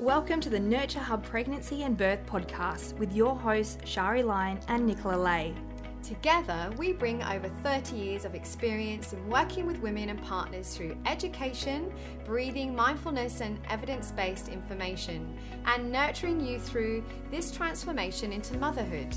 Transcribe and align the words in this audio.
Welcome 0.00 0.40
to 0.40 0.48
the 0.48 0.58
Nurture 0.58 0.98
Hub 0.98 1.22
Pregnancy 1.22 1.82
and 1.82 1.94
Birth 1.94 2.24
Podcast 2.24 2.96
with 2.96 3.12
your 3.12 3.36
hosts, 3.36 3.76
Shari 3.84 4.22
Line 4.22 4.58
and 4.68 4.86
Nicola 4.86 5.14
Lay. 5.14 5.54
Together, 6.02 6.72
we 6.78 6.94
bring 6.94 7.22
over 7.22 7.50
30 7.62 7.96
years 7.96 8.24
of 8.24 8.34
experience 8.34 9.12
in 9.12 9.28
working 9.28 9.66
with 9.66 9.78
women 9.80 10.08
and 10.08 10.22
partners 10.22 10.74
through 10.74 10.96
education, 11.04 11.92
breathing, 12.24 12.74
mindfulness, 12.74 13.42
and 13.42 13.60
evidence 13.68 14.10
based 14.12 14.48
information, 14.48 15.36
and 15.66 15.92
nurturing 15.92 16.40
you 16.40 16.58
through 16.58 17.04
this 17.30 17.50
transformation 17.50 18.32
into 18.32 18.56
motherhood. 18.56 19.14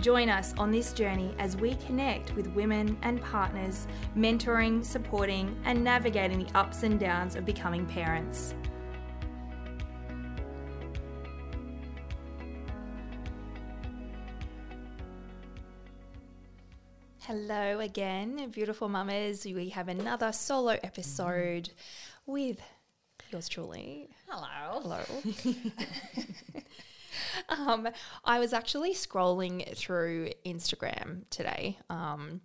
Join 0.00 0.30
us 0.30 0.54
on 0.58 0.70
this 0.70 0.92
journey 0.92 1.34
as 1.40 1.56
we 1.56 1.74
connect 1.74 2.36
with 2.36 2.46
women 2.54 2.96
and 3.02 3.20
partners, 3.20 3.88
mentoring, 4.16 4.84
supporting, 4.84 5.60
and 5.64 5.82
navigating 5.82 6.44
the 6.44 6.56
ups 6.56 6.84
and 6.84 7.00
downs 7.00 7.34
of 7.34 7.44
becoming 7.44 7.84
parents. 7.84 8.54
Hello 17.30 17.78
again, 17.78 18.50
beautiful 18.50 18.88
mamas. 18.88 19.44
We 19.44 19.68
have 19.68 19.86
another 19.86 20.32
solo 20.32 20.76
episode 20.82 21.70
with 22.26 22.58
yours 23.30 23.48
truly. 23.48 24.08
Hello. 24.28 24.80
Hello. 24.80 25.54
um, 27.48 27.88
I 28.24 28.40
was 28.40 28.52
actually 28.52 28.94
scrolling 28.94 29.76
through 29.76 30.30
Instagram 30.44 31.22
today. 31.30 31.78
Um, 31.88 32.40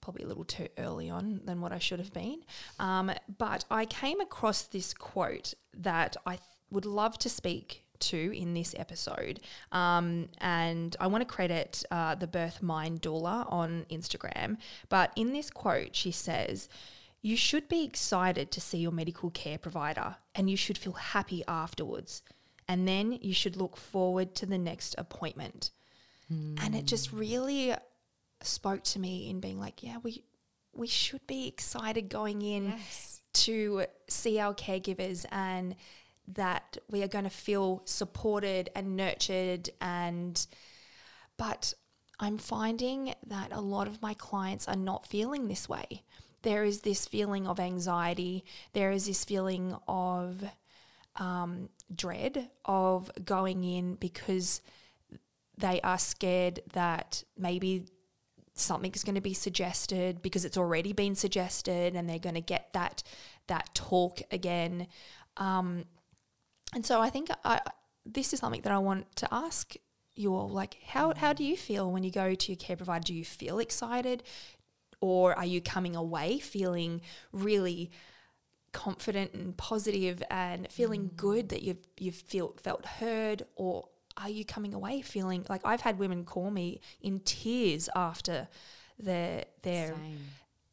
probably 0.00 0.22
a 0.22 0.28
little 0.28 0.44
too 0.44 0.68
early 0.78 1.10
on 1.10 1.40
than 1.44 1.60
what 1.60 1.72
I 1.72 1.80
should 1.80 1.98
have 1.98 2.12
been. 2.12 2.42
Um, 2.78 3.10
but 3.38 3.64
I 3.72 3.86
came 3.86 4.20
across 4.20 4.62
this 4.62 4.94
quote 4.94 5.54
that 5.74 6.16
I 6.24 6.36
th- 6.36 6.42
would 6.70 6.86
love 6.86 7.18
to 7.18 7.28
speak 7.28 7.82
to 8.00 8.36
in 8.36 8.54
this 8.54 8.74
episode. 8.78 9.40
Um, 9.72 10.28
and 10.38 10.96
I 11.00 11.06
want 11.06 11.22
to 11.22 11.26
credit 11.34 11.84
uh, 11.90 12.14
the 12.14 12.26
Birth 12.26 12.62
Mind 12.62 13.02
Doula 13.02 13.50
on 13.52 13.86
Instagram. 13.90 14.56
But 14.88 15.12
in 15.16 15.32
this 15.32 15.50
quote, 15.50 15.94
she 15.96 16.10
says, 16.10 16.68
You 17.22 17.36
should 17.36 17.68
be 17.68 17.84
excited 17.84 18.50
to 18.52 18.60
see 18.60 18.78
your 18.78 18.92
medical 18.92 19.30
care 19.30 19.58
provider 19.58 20.16
and 20.34 20.48
you 20.50 20.56
should 20.56 20.78
feel 20.78 20.92
happy 20.92 21.42
afterwards. 21.48 22.22
And 22.68 22.86
then 22.88 23.12
you 23.12 23.32
should 23.32 23.56
look 23.56 23.76
forward 23.76 24.34
to 24.36 24.46
the 24.46 24.58
next 24.58 24.94
appointment. 24.98 25.70
And 26.28 26.74
it 26.74 26.86
just 26.86 27.12
really 27.12 27.72
spoke 28.42 28.82
to 28.82 28.98
me 28.98 29.30
in 29.30 29.38
being 29.38 29.60
like, 29.60 29.82
yeah, 29.84 29.98
we 30.02 30.24
we 30.74 30.88
should 30.88 31.24
be 31.28 31.46
excited 31.46 32.08
going 32.08 32.42
in 32.42 32.70
Yes. 32.70 33.20
to 33.32 33.84
see 34.08 34.38
our 34.40 34.52
caregivers 34.52 35.24
and 35.30 35.76
that 36.28 36.76
we 36.90 37.02
are 37.02 37.08
going 37.08 37.24
to 37.24 37.30
feel 37.30 37.82
supported 37.84 38.70
and 38.74 38.96
nurtured 38.96 39.70
and 39.80 40.46
but 41.36 41.74
I'm 42.18 42.38
finding 42.38 43.14
that 43.26 43.52
a 43.52 43.60
lot 43.60 43.88
of 43.88 44.00
my 44.00 44.14
clients 44.14 44.66
are 44.68 44.76
not 44.76 45.06
feeling 45.06 45.48
this 45.48 45.68
way. 45.68 46.02
There 46.42 46.64
is 46.64 46.80
this 46.80 47.06
feeling 47.06 47.46
of 47.46 47.60
anxiety. 47.60 48.44
There 48.72 48.90
is 48.90 49.06
this 49.06 49.24
feeling 49.24 49.76
of 49.86 50.42
um, 51.16 51.68
dread 51.94 52.48
of 52.64 53.10
going 53.24 53.64
in 53.64 53.96
because 53.96 54.62
they 55.58 55.80
are 55.82 55.98
scared 55.98 56.60
that 56.72 57.22
maybe 57.36 57.86
something's 58.54 59.04
going 59.04 59.14
to 59.14 59.20
be 59.20 59.34
suggested 59.34 60.22
because 60.22 60.44
it's 60.44 60.56
already 60.56 60.92
been 60.92 61.14
suggested 61.14 61.94
and 61.94 62.08
they're 62.08 62.18
going 62.18 62.34
to 62.34 62.40
get 62.40 62.72
that 62.72 63.02
that 63.48 63.74
talk 63.74 64.20
again 64.30 64.86
um, 65.36 65.84
and 66.74 66.84
so 66.84 67.00
I 67.00 67.10
think 67.10 67.30
I, 67.44 67.60
this 68.04 68.32
is 68.32 68.40
something 68.40 68.62
that 68.62 68.72
I 68.72 68.78
want 68.78 69.14
to 69.16 69.28
ask 69.32 69.74
you 70.14 70.34
all 70.34 70.48
like 70.48 70.78
how, 70.86 71.12
how 71.14 71.32
do 71.32 71.44
you 71.44 71.56
feel 71.56 71.90
when 71.90 72.02
you 72.02 72.10
go 72.10 72.34
to 72.34 72.52
your 72.52 72.56
care 72.56 72.76
provider? 72.76 73.04
Do 73.04 73.14
you 73.14 73.24
feel 73.24 73.58
excited? 73.58 74.22
Or 75.00 75.34
are 75.34 75.44
you 75.44 75.60
coming 75.60 75.94
away 75.94 76.38
feeling 76.38 77.02
really 77.32 77.90
confident 78.72 79.34
and 79.34 79.56
positive 79.56 80.22
and 80.30 80.70
feeling 80.70 81.10
good 81.16 81.50
that 81.50 81.62
you've 81.62 81.86
you've 81.98 82.14
feel, 82.14 82.54
felt 82.62 82.86
heard? 82.86 83.44
Or 83.56 83.88
are 84.16 84.30
you 84.30 84.44
coming 84.44 84.72
away 84.72 85.02
feeling 85.02 85.44
like 85.48 85.60
I've 85.64 85.82
had 85.82 85.98
women 85.98 86.24
call 86.24 86.50
me 86.50 86.80
in 87.00 87.20
tears 87.20 87.88
after 87.94 88.48
their 88.98 89.44
their 89.62 89.94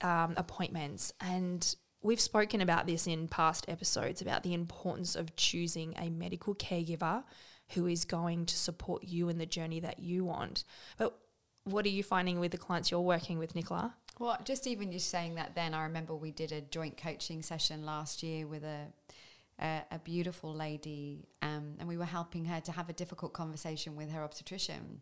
um, 0.01 0.33
appointments 0.37 1.13
and 1.19 1.75
we've 2.03 2.21
spoken 2.21 2.61
about 2.61 2.85
this 2.85 3.07
in 3.07 3.27
past 3.27 3.65
episodes 3.67 4.21
about 4.21 4.43
the 4.43 4.53
importance 4.53 5.15
of 5.15 5.35
choosing 5.35 5.93
a 5.97 6.09
medical 6.09 6.53
caregiver 6.53 7.23
who 7.69 7.87
is 7.87 8.05
going 8.05 8.45
to 8.45 8.55
support 8.55 9.03
you 9.03 9.29
in 9.29 9.37
the 9.37 9.45
journey 9.45 9.79
that 9.79 9.99
you 9.99 10.23
want 10.23 10.63
but 10.97 11.17
what 11.63 11.85
are 11.85 11.89
you 11.89 12.03
finding 12.03 12.39
with 12.39 12.51
the 12.51 12.57
clients 12.57 12.91
you're 12.91 12.99
working 12.99 13.39
with 13.39 13.55
Nicola 13.55 13.95
Well, 14.19 14.37
just 14.43 14.67
even 14.67 14.91
you 14.91 14.99
saying 14.99 15.35
that 15.35 15.55
then, 15.55 15.73
I 15.73 15.83
remember 15.83 16.13
we 16.13 16.31
did 16.31 16.51
a 16.51 16.61
joint 16.61 16.97
coaching 16.97 17.41
session 17.41 17.85
last 17.85 18.21
year 18.21 18.45
with 18.45 18.63
a 18.63 18.87
a, 19.61 19.83
a 19.91 19.99
beautiful 19.99 20.53
lady, 20.53 21.27
um, 21.41 21.75
and 21.79 21.87
we 21.87 21.97
were 21.97 22.05
helping 22.05 22.45
her 22.45 22.59
to 22.61 22.71
have 22.71 22.89
a 22.89 22.93
difficult 22.93 23.33
conversation 23.33 23.95
with 23.95 24.11
her 24.11 24.23
obstetrician, 24.23 25.01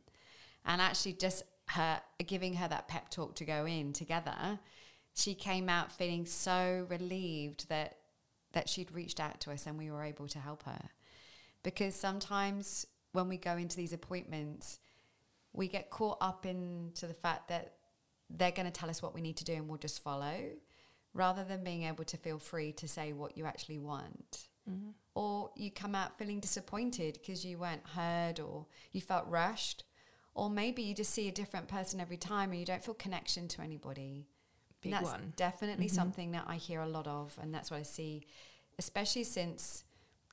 and 0.65 0.81
actually 0.81 1.13
just 1.13 1.43
her 1.69 2.01
giving 2.25 2.55
her 2.55 2.67
that 2.67 2.87
pep 2.87 3.09
talk 3.09 3.35
to 3.35 3.45
go 3.45 3.65
in 3.65 3.93
together. 3.93 4.59
She 5.13 5.33
came 5.33 5.69
out 5.69 5.91
feeling 5.91 6.25
so 6.25 6.85
relieved 6.89 7.69
that 7.69 7.97
that 8.53 8.67
she'd 8.67 8.91
reached 8.91 9.19
out 9.19 9.39
to 9.41 9.51
us 9.51 9.65
and 9.65 9.77
we 9.77 9.89
were 9.89 10.03
able 10.03 10.27
to 10.27 10.39
help 10.39 10.63
her, 10.63 10.89
because 11.63 11.95
sometimes 11.95 12.85
when 13.13 13.29
we 13.29 13.37
go 13.37 13.57
into 13.57 13.77
these 13.77 13.93
appointments, 13.93 14.79
we 15.53 15.67
get 15.67 15.89
caught 15.89 16.17
up 16.21 16.45
into 16.45 17.07
the 17.07 17.13
fact 17.13 17.49
that 17.49 17.73
they're 18.29 18.51
going 18.51 18.65
to 18.65 18.71
tell 18.71 18.89
us 18.89 19.01
what 19.01 19.13
we 19.13 19.21
need 19.21 19.37
to 19.37 19.43
do 19.43 19.53
and 19.53 19.67
we'll 19.67 19.77
just 19.77 20.01
follow 20.01 20.35
rather 21.13 21.43
than 21.43 21.63
being 21.63 21.83
able 21.83 22.05
to 22.05 22.17
feel 22.17 22.39
free 22.39 22.71
to 22.71 22.87
say 22.87 23.11
what 23.11 23.37
you 23.37 23.45
actually 23.45 23.77
want. 23.77 24.47
Mm-hmm. 24.69 24.91
Or 25.13 25.51
you 25.57 25.71
come 25.71 25.95
out 25.95 26.17
feeling 26.17 26.39
disappointed 26.39 27.19
because 27.19 27.43
you 27.43 27.57
weren't 27.57 27.85
heard 27.95 28.39
or 28.39 28.65
you 28.93 29.01
felt 29.01 29.27
rushed. 29.27 29.83
Or 30.33 30.49
maybe 30.49 30.81
you 30.81 30.95
just 30.95 31.13
see 31.13 31.27
a 31.27 31.33
different 31.33 31.67
person 31.67 31.99
every 31.99 32.15
time 32.15 32.51
and 32.51 32.59
you 32.59 32.65
don't 32.65 32.83
feel 32.83 32.93
connection 32.93 33.49
to 33.49 33.61
anybody. 33.61 34.27
Big 34.81 34.91
that's 34.91 35.05
one. 35.05 35.33
definitely 35.35 35.85
mm-hmm. 35.85 35.95
something 35.95 36.31
that 36.31 36.45
I 36.47 36.55
hear 36.55 36.81
a 36.81 36.87
lot 36.87 37.07
of. 37.07 37.37
And 37.41 37.53
that's 37.53 37.69
what 37.69 37.79
I 37.79 37.83
see, 37.83 38.23
especially 38.79 39.23
since 39.23 39.83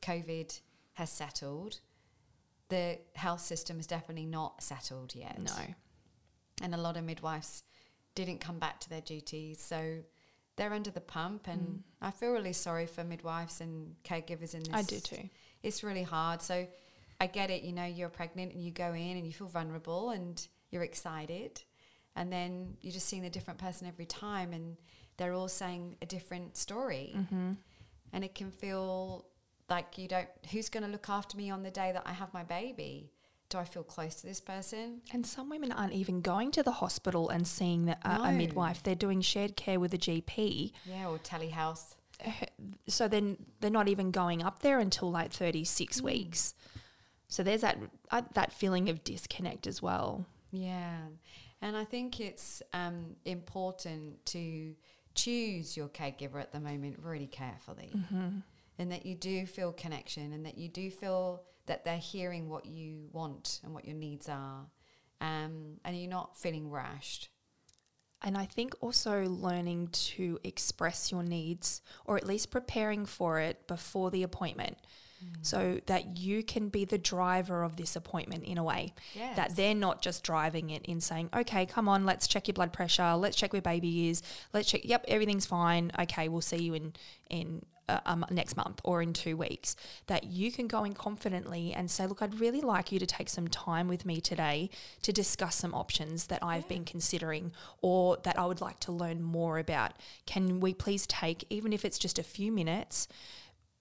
COVID 0.03 0.59
has 0.95 1.11
settled. 1.11 1.81
The 2.69 2.99
health 3.15 3.41
system 3.41 3.79
is 3.79 3.87
definitely 3.87 4.27
not 4.27 4.63
settled 4.63 5.15
yet 5.15 5.39
no 5.39 5.75
and 6.63 6.75
a 6.75 6.79
lot 6.79 6.97
of 6.97 7.05
midwives 7.05 7.63
didn't 8.15 8.41
come 8.41 8.59
back 8.59 8.81
to 8.81 8.89
their 8.89 9.01
duties 9.01 9.61
so 9.61 9.99
they're 10.57 10.73
under 10.73 10.91
the 10.91 11.01
pump 11.01 11.47
and 11.47 11.61
mm. 11.61 11.79
i 12.03 12.11
feel 12.11 12.33
really 12.33 12.53
sorry 12.53 12.87
for 12.87 13.05
midwives 13.05 13.61
and 13.61 13.95
caregivers 14.05 14.55
in 14.55 14.63
this 14.63 14.73
I 14.73 14.83
do 14.83 14.99
too 14.99 15.29
it's 15.63 15.85
really 15.85 16.03
hard 16.03 16.43
so 16.43 16.67
i 17.21 17.27
get 17.27 17.51
it 17.51 17.63
you 17.63 17.73
know 17.73 17.85
you're 17.85 18.09
pregnant 18.09 18.53
and 18.53 18.63
you 18.63 18.71
go 18.71 18.93
in 18.93 19.17
and 19.17 19.27
you 19.27 19.33
feel 19.33 19.49
vulnerable 19.49 20.11
and 20.11 20.47
you're 20.71 20.83
excited 20.83 21.63
and 22.19 22.27
then 22.37 22.77
you're 22.83 22.93
just 22.99 23.09
seeing 23.09 23.25
a 23.25 23.31
different 23.37 23.59
person 23.67 23.87
every 23.93 24.07
time 24.07 24.53
and 24.53 24.77
they're 25.17 25.35
all 25.39 25.49
saying 25.49 25.83
a 26.03 26.07
different 26.17 26.57
story 26.57 27.07
and 28.15 28.21
it 28.27 28.35
can 28.35 28.51
feel 28.51 29.27
like 29.75 29.99
you 30.01 30.07
don't 30.15 30.29
who's 30.51 30.69
going 30.75 30.85
to 30.89 30.93
look 30.97 31.09
after 31.19 31.37
me 31.37 31.47
on 31.57 31.61
the 31.63 31.71
day 31.83 31.91
that 31.93 32.03
i 32.13 32.13
have 32.23 32.31
my 32.41 32.45
baby 32.59 33.11
do 33.51 33.59
i 33.59 33.65
feel 33.75 33.83
close 33.95 34.15
to 34.21 34.27
this 34.31 34.41
person 34.41 35.01
And 35.15 35.23
some 35.27 35.49
women 35.55 35.71
aren't 35.73 35.93
even 36.03 36.21
going 36.33 36.51
to 36.53 36.63
the 36.63 36.77
hospital 36.83 37.25
and 37.35 37.47
seeing 37.47 37.81
the, 37.87 37.97
uh, 38.11 38.29
a 38.31 38.33
midwife. 38.33 38.83
They're 38.83 39.03
doing 39.07 39.21
shared 39.23 39.55
care 39.57 39.79
with 39.81 39.93
a 39.95 39.99
GP. 40.07 40.73
yeah 40.95 41.07
or 41.11 41.19
telehealth 41.19 41.85
So 42.89 43.09
then 43.15 43.25
they're 43.61 43.79
not 43.81 43.89
even 43.89 44.11
going 44.11 44.43
up 44.49 44.57
there 44.67 44.79
until 44.87 45.09
like 45.19 45.31
36 45.33 46.03
weeks. 46.03 46.55
So 47.29 47.43
there's 47.43 47.61
that 47.67 47.77
uh, 48.11 48.23
that 48.39 48.51
feeling 48.53 48.89
of 48.89 48.97
disconnect 49.05 49.67
as 49.73 49.79
well. 49.83 50.27
Yeah, 50.51 50.99
and 51.63 51.77
I 51.77 51.85
think 51.85 52.21
it's 52.21 52.63
um, 52.73 53.17
important 53.25 54.25
to 54.27 54.75
choose 55.15 55.77
your 55.77 55.89
caregiver 55.89 56.41
at 56.41 56.53
the 56.53 56.61
moment 56.61 56.99
really 57.03 57.27
carefully, 57.27 57.91
and 58.79 58.93
that 58.93 59.05
you 59.05 59.15
do 59.15 59.47
feel 59.47 59.73
connection, 59.73 60.33
and 60.33 60.47
that 60.47 60.57
you 60.59 60.69
do 60.69 60.91
feel 60.91 61.43
that 61.67 61.85
they're 61.85 61.99
hearing 61.99 62.49
what 62.49 62.67
you 62.67 63.09
want 63.13 63.61
and 63.65 63.75
what 63.75 63.85
your 63.85 63.97
needs 63.97 64.29
are, 64.29 64.67
um, 65.21 65.79
and 65.85 65.99
you're 65.99 66.09
not 66.09 66.37
feeling 66.39 66.71
rushed. 66.71 67.29
And 68.23 68.37
I 68.37 68.47
think 68.47 68.75
also 68.81 69.25
learning 69.27 69.89
to 69.93 70.41
express 70.43 71.13
your 71.13 71.23
needs 71.23 71.83
or 72.05 72.17
at 72.17 72.27
least 72.27 72.51
preparing 72.51 73.07
for 73.07 73.39
it 73.39 73.69
before 73.69 74.11
the 74.11 74.25
appointment. 74.25 74.77
So 75.43 75.81
that 75.87 76.19
you 76.19 76.43
can 76.43 76.69
be 76.69 76.85
the 76.85 76.99
driver 76.99 77.63
of 77.63 77.77
this 77.77 77.97
appointment 77.97 78.45
in 78.45 78.59
a 78.59 78.65
way. 78.65 78.95
Yes. 79.15 79.37
That 79.37 79.57
they're 79.57 79.75
not 79.75 80.03
just 80.03 80.23
driving 80.23 80.71
it 80.71 80.85
in 80.85 81.01
saying, 81.01 81.31
okay, 81.35 81.65
come 81.65 81.89
on, 81.89 82.05
let's 82.05 82.27
check 82.27 82.49
your 82.49 82.55
blood 82.55 82.73
pressure, 82.73 83.15
let's 83.15 83.37
check 83.37 83.53
where 83.53 83.63
baby 83.63 84.09
is, 84.09 84.23
let's 84.53 84.69
check, 84.69 84.83
yep, 84.85 85.05
everything's 85.09 85.47
fine. 85.47 85.93
Okay, 85.99 86.29
we'll 86.29 86.41
see 86.41 86.59
you 86.59 86.75
in, 86.75 86.93
in 87.31 87.63
uh, 87.89 88.01
um, 88.05 88.25
next 88.31 88.57
month 88.57 88.81
or 88.85 89.01
in 89.01 89.13
two 89.13 89.37
weeks, 89.37 89.75
that 90.09 90.25
you 90.25 90.53
can 90.53 90.67
go 90.67 90.85
in 90.85 90.93
confidently 90.93 91.73
and 91.73 91.91
say, 91.91 92.07
Look, 92.07 92.21
I'd 92.21 92.39
really 92.39 92.61
like 92.61 92.93
you 92.93 92.99
to 92.99 93.07
take 93.07 93.29
some 93.29 93.49
time 93.49 93.89
with 93.89 94.05
me 94.05 94.21
today 94.21 94.71
to 95.03 95.13
discuss 95.13 95.57
some 95.57 95.75
options 95.75 96.27
that 96.27 96.43
I've 96.43 96.65
yeah. 96.65 96.77
been 96.77 96.85
considering 96.85 97.53
or 97.81 98.19
that 98.25 98.39
I 98.39 98.45
would 98.45 98.61
like 98.61 98.79
to 98.81 98.93
learn 98.93 99.23
more 99.23 99.59
about. 99.59 99.93
Can 100.27 100.61
we 100.61 100.75
please 100.75 101.07
take, 101.07 101.45
even 101.49 101.73
if 101.73 101.85
it's 101.85 101.99
just 101.99 102.19
a 102.19 102.23
few 102.23 102.53
minutes, 102.53 103.09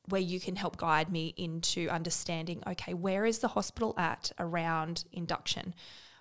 where 0.07 0.21
you 0.21 0.39
can 0.39 0.55
help 0.55 0.77
guide 0.77 1.11
me 1.11 1.33
into 1.37 1.89
understanding 1.89 2.63
okay, 2.67 2.93
where 2.93 3.25
is 3.25 3.39
the 3.39 3.49
hospital 3.49 3.93
at 3.97 4.31
around 4.39 5.05
induction? 5.11 5.73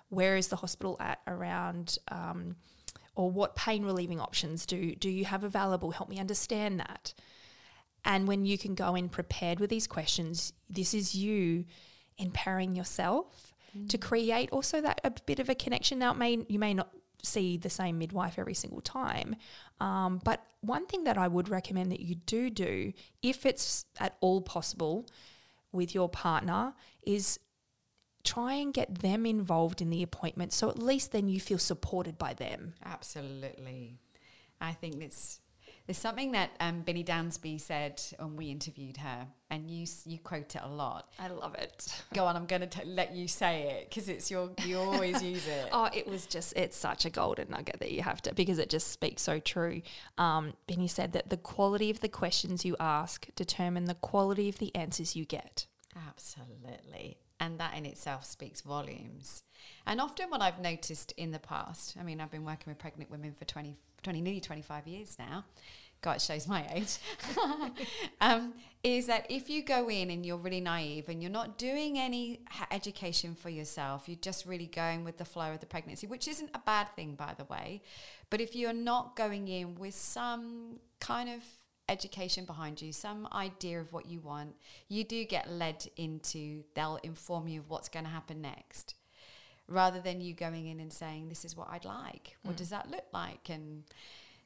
Where 0.09 0.37
is 0.37 0.47
the 0.47 0.57
hospital 0.57 0.97
at 0.99 1.19
around. 1.27 1.97
Um, 2.09 2.55
or 3.17 3.31
what 3.31 3.55
pain 3.55 3.83
relieving 3.83 4.21
options 4.21 4.65
do 4.65 4.95
do 4.95 5.09
you 5.09 5.25
have 5.25 5.43
available 5.43 5.91
help 5.91 6.07
me 6.07 6.19
understand 6.19 6.79
that 6.79 7.13
and 8.05 8.27
when 8.27 8.45
you 8.45 8.57
can 8.57 8.75
go 8.75 8.95
in 8.95 9.09
prepared 9.09 9.59
with 9.59 9.69
these 9.69 9.87
questions 9.87 10.53
this 10.69 10.93
is 10.93 11.15
you 11.15 11.65
empowering 12.17 12.75
yourself 12.75 13.53
mm. 13.75 13.89
to 13.89 13.97
create 13.97 14.49
also 14.51 14.79
that 14.79 15.01
a 15.03 15.11
bit 15.25 15.39
of 15.39 15.49
a 15.49 15.55
connection 15.55 15.99
now 15.99 16.11
it 16.11 16.17
may 16.17 16.45
you 16.47 16.59
may 16.59 16.73
not 16.73 16.89
see 17.23 17.57
the 17.57 17.69
same 17.69 17.97
midwife 17.97 18.37
every 18.37 18.53
single 18.53 18.81
time 18.81 19.35
um, 19.79 20.19
but 20.23 20.45
one 20.61 20.85
thing 20.85 21.03
that 21.03 21.17
i 21.17 21.27
would 21.27 21.49
recommend 21.49 21.91
that 21.91 21.99
you 21.99 22.15
do 22.15 22.49
do 22.49 22.93
if 23.21 23.45
it's 23.45 23.85
at 23.99 24.17
all 24.21 24.41
possible 24.41 25.05
with 25.71 25.93
your 25.93 26.09
partner 26.09 26.73
is 27.05 27.39
try 28.23 28.53
and 28.53 28.73
get 28.73 28.99
them 28.99 29.25
involved 29.25 29.81
in 29.81 29.89
the 29.89 30.03
appointment 30.03 30.51
so 30.51 30.69
at 30.69 30.77
least 30.77 31.11
then 31.11 31.29
you 31.29 31.39
feel 31.39 31.57
supported 31.57 32.17
by 32.17 32.33
them. 32.33 32.73
Absolutely. 32.83 33.99
I 34.59 34.73
think 34.73 35.01
it's 35.01 35.39
there's 35.87 35.97
something 35.97 36.33
that 36.33 36.51
um, 36.59 36.81
Benny 36.81 37.03
Dansby 37.03 37.59
said 37.59 38.01
when 38.19 38.35
we 38.35 38.47
interviewed 38.47 38.97
her, 38.97 39.27
and 39.49 39.71
you 39.71 39.87
you 40.05 40.19
quote 40.19 40.53
it 40.55 40.61
a 40.61 40.67
lot. 40.67 41.09
I 41.17 41.29
love 41.29 41.55
it. 41.55 42.03
Go 42.13 42.25
on, 42.25 42.35
I'm 42.35 42.45
going 42.45 42.67
to 42.67 42.85
let 42.85 43.15
you 43.15 43.29
say 43.29 43.63
it 43.63 43.89
because 43.89 44.09
it's 44.09 44.29
your 44.29 44.51
you 44.65 44.77
always 44.77 45.23
use 45.23 45.47
it. 45.47 45.69
Oh, 45.77 45.89
it 45.93 46.07
was 46.07 46.25
just 46.25 46.55
it's 46.57 46.75
such 46.75 47.05
a 47.05 47.09
golden 47.09 47.49
nugget 47.49 47.79
that 47.79 47.91
you 47.91 48.01
have 48.01 48.21
to 48.23 48.33
because 48.33 48.59
it 48.59 48.69
just 48.69 48.91
speaks 48.91 49.21
so 49.21 49.39
true. 49.39 49.81
Um, 50.17 50.53
Benny 50.67 50.87
said 50.87 51.13
that 51.13 51.29
the 51.29 51.37
quality 51.37 51.89
of 51.89 52.01
the 52.01 52.09
questions 52.09 52.65
you 52.65 52.75
ask 52.79 53.27
determine 53.35 53.85
the 53.85 53.95
quality 53.95 54.49
of 54.49 54.57
the 54.57 54.75
answers 54.75 55.15
you 55.15 55.23
get. 55.25 55.67
Absolutely. 56.07 57.17
And 57.39 57.59
that 57.59 57.75
in 57.75 57.85
itself 57.85 58.25
speaks 58.25 58.61
volumes. 58.61 59.43
And 59.85 60.01
often, 60.01 60.29
what 60.29 60.41
I've 60.41 60.59
noticed 60.59 61.13
in 61.17 61.31
the 61.31 61.39
past, 61.39 61.95
I 61.99 62.03
mean, 62.03 62.19
I've 62.19 62.31
been 62.31 62.45
working 62.45 62.71
with 62.71 62.79
pregnant 62.79 63.11
women 63.11 63.33
for 63.33 63.45
20, 63.45 63.75
20 64.01 64.21
nearly 64.21 64.41
25 64.41 64.87
years 64.87 65.17
now. 65.19 65.45
God, 66.01 66.17
it 66.17 66.21
shows 66.21 66.47
my 66.47 66.65
age. 66.73 66.97
um, 68.21 68.53
is 68.83 69.07
that 69.07 69.25
if 69.29 69.49
you 69.49 69.63
go 69.63 69.89
in 69.89 70.11
and 70.11 70.25
you're 70.25 70.37
really 70.37 70.61
naive 70.61 71.09
and 71.09 71.21
you're 71.21 71.31
not 71.31 71.57
doing 71.57 71.97
any 71.97 72.41
education 72.69 73.33
for 73.33 73.49
yourself, 73.49 74.03
you're 74.07 74.17
just 74.21 74.45
really 74.45 74.67
going 74.67 75.03
with 75.03 75.17
the 75.17 75.25
flow 75.25 75.53
of 75.53 75.59
the 75.59 75.65
pregnancy, 75.65 76.05
which 76.05 76.27
isn't 76.27 76.51
a 76.53 76.59
bad 76.59 76.87
thing, 76.95 77.15
by 77.15 77.33
the 77.35 77.45
way. 77.45 77.81
But 78.29 78.41
if 78.41 78.55
you're 78.55 78.73
not 78.73 79.15
going 79.15 79.47
in 79.47 79.75
with 79.75 79.95
some 79.95 80.79
kind 80.99 81.29
of 81.29 81.43
education 81.89 82.45
behind 82.45 82.81
you, 82.81 82.91
some 82.91 83.27
idea 83.31 83.79
of 83.79 83.93
what 83.93 84.05
you 84.05 84.19
want, 84.19 84.55
you 84.87 85.03
do 85.03 85.23
get 85.25 85.49
led 85.49 85.87
into, 85.95 86.63
they'll 86.75 86.99
inform 87.03 87.47
you 87.47 87.61
of 87.61 87.69
what's 87.69 87.89
going 87.89 88.05
to 88.05 88.11
happen 88.11 88.41
next. 88.41 88.95
Rather 89.69 89.99
than 89.99 90.21
you 90.21 90.33
going 90.33 90.67
in 90.67 90.79
and 90.79 90.93
saying, 90.93 91.27
This 91.27 91.43
is 91.43 91.57
what 91.57 91.67
I'd 91.69 91.83
like. 91.83 92.37
What 92.43 92.55
mm. 92.55 92.59
does 92.59 92.69
that 92.69 92.89
look 92.89 93.05
like? 93.11 93.49
And 93.49 93.83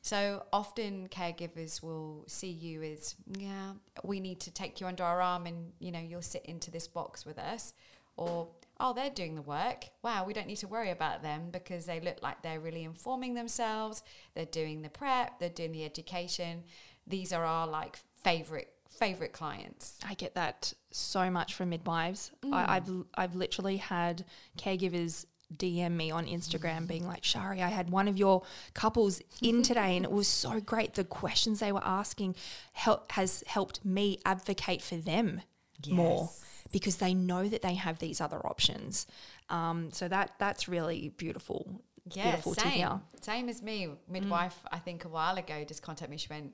so 0.01 0.43
often 0.51 1.07
caregivers 1.09 1.83
will 1.83 2.23
see 2.27 2.49
you 2.49 2.81
as, 2.81 3.15
yeah, 3.37 3.73
we 4.03 4.19
need 4.19 4.39
to 4.41 4.51
take 4.51 4.81
you 4.81 4.87
under 4.87 5.03
our 5.03 5.21
arm 5.21 5.45
and, 5.45 5.73
you 5.79 5.91
know, 5.91 5.99
you'll 5.99 6.23
sit 6.23 6.45
into 6.45 6.71
this 6.71 6.87
box 6.87 7.23
with 7.23 7.37
us. 7.37 7.73
Or, 8.17 8.47
oh, 8.79 8.93
they're 8.93 9.11
doing 9.11 9.35
the 9.35 9.43
work. 9.43 9.85
Wow, 10.01 10.25
we 10.25 10.33
don't 10.33 10.47
need 10.47 10.57
to 10.57 10.67
worry 10.67 10.89
about 10.89 11.21
them 11.21 11.49
because 11.51 11.85
they 11.85 11.99
look 11.99 12.21
like 12.23 12.41
they're 12.41 12.59
really 12.59 12.83
informing 12.83 13.35
themselves. 13.35 14.01
They're 14.33 14.45
doing 14.45 14.81
the 14.81 14.89
prep, 14.89 15.39
they're 15.39 15.49
doing 15.49 15.71
the 15.71 15.85
education 15.85 16.63
these 17.07 17.33
are 17.33 17.45
our 17.45 17.67
like 17.67 17.97
favorite 18.23 18.73
favorite 18.89 19.33
clients. 19.33 19.97
I 20.07 20.13
get 20.13 20.35
that 20.35 20.73
so 20.91 21.29
much 21.31 21.55
from 21.55 21.69
midwives. 21.69 22.31
Mm. 22.43 22.53
I, 22.53 22.73
have 22.75 22.89
I've 23.15 23.35
literally 23.35 23.77
had 23.77 24.25
caregivers 24.57 25.25
DM 25.55 25.91
me 25.91 26.11
on 26.11 26.25
Instagram 26.27 26.87
being 26.87 27.07
like, 27.07 27.23
Shari, 27.23 27.61
I 27.61 27.69
had 27.69 27.89
one 27.89 28.07
of 28.07 28.17
your 28.17 28.43
couples 28.73 29.21
in 29.41 29.63
today 29.63 29.95
and 29.95 30.05
it 30.05 30.11
was 30.11 30.27
so 30.27 30.59
great. 30.59 30.93
The 30.93 31.03
questions 31.03 31.59
they 31.59 31.71
were 31.71 31.83
asking 31.83 32.35
help, 32.73 33.11
has 33.13 33.43
helped 33.47 33.83
me 33.83 34.19
advocate 34.25 34.81
for 34.81 34.97
them 34.97 35.41
yes. 35.83 35.95
more 35.95 36.29
because 36.71 36.97
they 36.97 37.13
know 37.13 37.47
that 37.47 37.61
they 37.61 37.75
have 37.75 37.99
these 37.99 38.21
other 38.21 38.45
options. 38.45 39.07
Um, 39.49 39.91
so 39.91 40.07
that 40.07 40.31
that's 40.37 40.67
really 40.67 41.09
beautiful. 41.17 41.81
Yeah, 42.09 42.31
beautiful 42.31 42.55
same. 42.55 43.01
Same 43.21 43.49
as 43.49 43.61
me. 43.61 43.89
Midwife, 44.09 44.59
mm. 44.63 44.69
I 44.71 44.79
think 44.79 45.05
a 45.05 45.09
while 45.09 45.37
ago, 45.37 45.63
just 45.65 45.81
contacted 45.81 46.09
me. 46.09 46.17
She 46.17 46.29
went, 46.29 46.53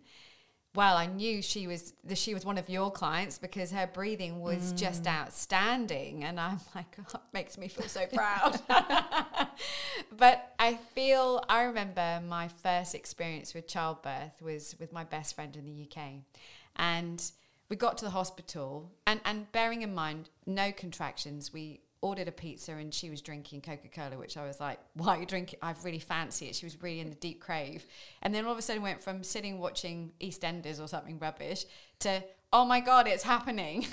well, 0.77 0.95
I 0.95 1.07
knew 1.07 1.41
she 1.41 1.65
was 1.65 1.93
she 2.13 2.35
was 2.35 2.45
one 2.45 2.59
of 2.59 2.69
your 2.69 2.91
clients 2.91 3.39
because 3.39 3.71
her 3.71 3.89
breathing 3.91 4.41
was 4.41 4.73
mm. 4.73 4.77
just 4.77 5.07
outstanding, 5.07 6.23
and 6.23 6.39
I'm 6.39 6.59
like, 6.75 6.95
oh, 6.99 7.15
it 7.15 7.33
makes 7.33 7.57
me 7.57 7.67
feel 7.67 7.87
so 7.87 8.05
proud. 8.05 8.61
but 10.15 10.53
I 10.59 10.75
feel 10.75 11.43
I 11.49 11.63
remember 11.63 12.21
my 12.27 12.47
first 12.47 12.93
experience 12.93 13.55
with 13.55 13.67
childbirth 13.67 14.39
was 14.39 14.75
with 14.79 14.93
my 14.93 15.03
best 15.03 15.33
friend 15.33 15.55
in 15.55 15.65
the 15.65 15.89
UK, 15.89 16.21
and 16.75 17.23
we 17.69 17.75
got 17.75 17.97
to 17.97 18.05
the 18.05 18.11
hospital, 18.11 18.91
and 19.07 19.19
and 19.25 19.51
bearing 19.51 19.81
in 19.81 19.95
mind 19.95 20.29
no 20.45 20.71
contractions, 20.71 21.51
we 21.51 21.81
ordered 22.01 22.27
a 22.27 22.31
pizza 22.31 22.73
and 22.73 22.93
she 22.93 23.09
was 23.09 23.21
drinking 23.21 23.61
Coca 23.61 23.87
Cola, 23.87 24.17
which 24.17 24.37
I 24.37 24.45
was 24.45 24.59
like, 24.59 24.79
why 24.93 25.17
are 25.17 25.19
you 25.19 25.25
drinking? 25.25 25.59
I've 25.61 25.83
really 25.83 25.99
fancy 25.99 26.47
it. 26.47 26.55
She 26.55 26.65
was 26.65 26.81
really 26.81 26.99
in 26.99 27.09
the 27.09 27.15
deep 27.15 27.41
crave. 27.41 27.85
And 28.21 28.33
then 28.33 28.45
all 28.45 28.51
of 28.51 28.57
a 28.57 28.61
sudden 28.61 28.83
went 28.83 29.01
from 29.01 29.23
sitting 29.23 29.59
watching 29.59 30.11
EastEnders 30.21 30.81
or 30.81 30.87
something 30.87 31.17
rubbish 31.19 31.65
to, 31.99 32.23
oh 32.53 32.65
my 32.65 32.79
God, 32.79 33.07
it's 33.07 33.23
happening. 33.23 33.85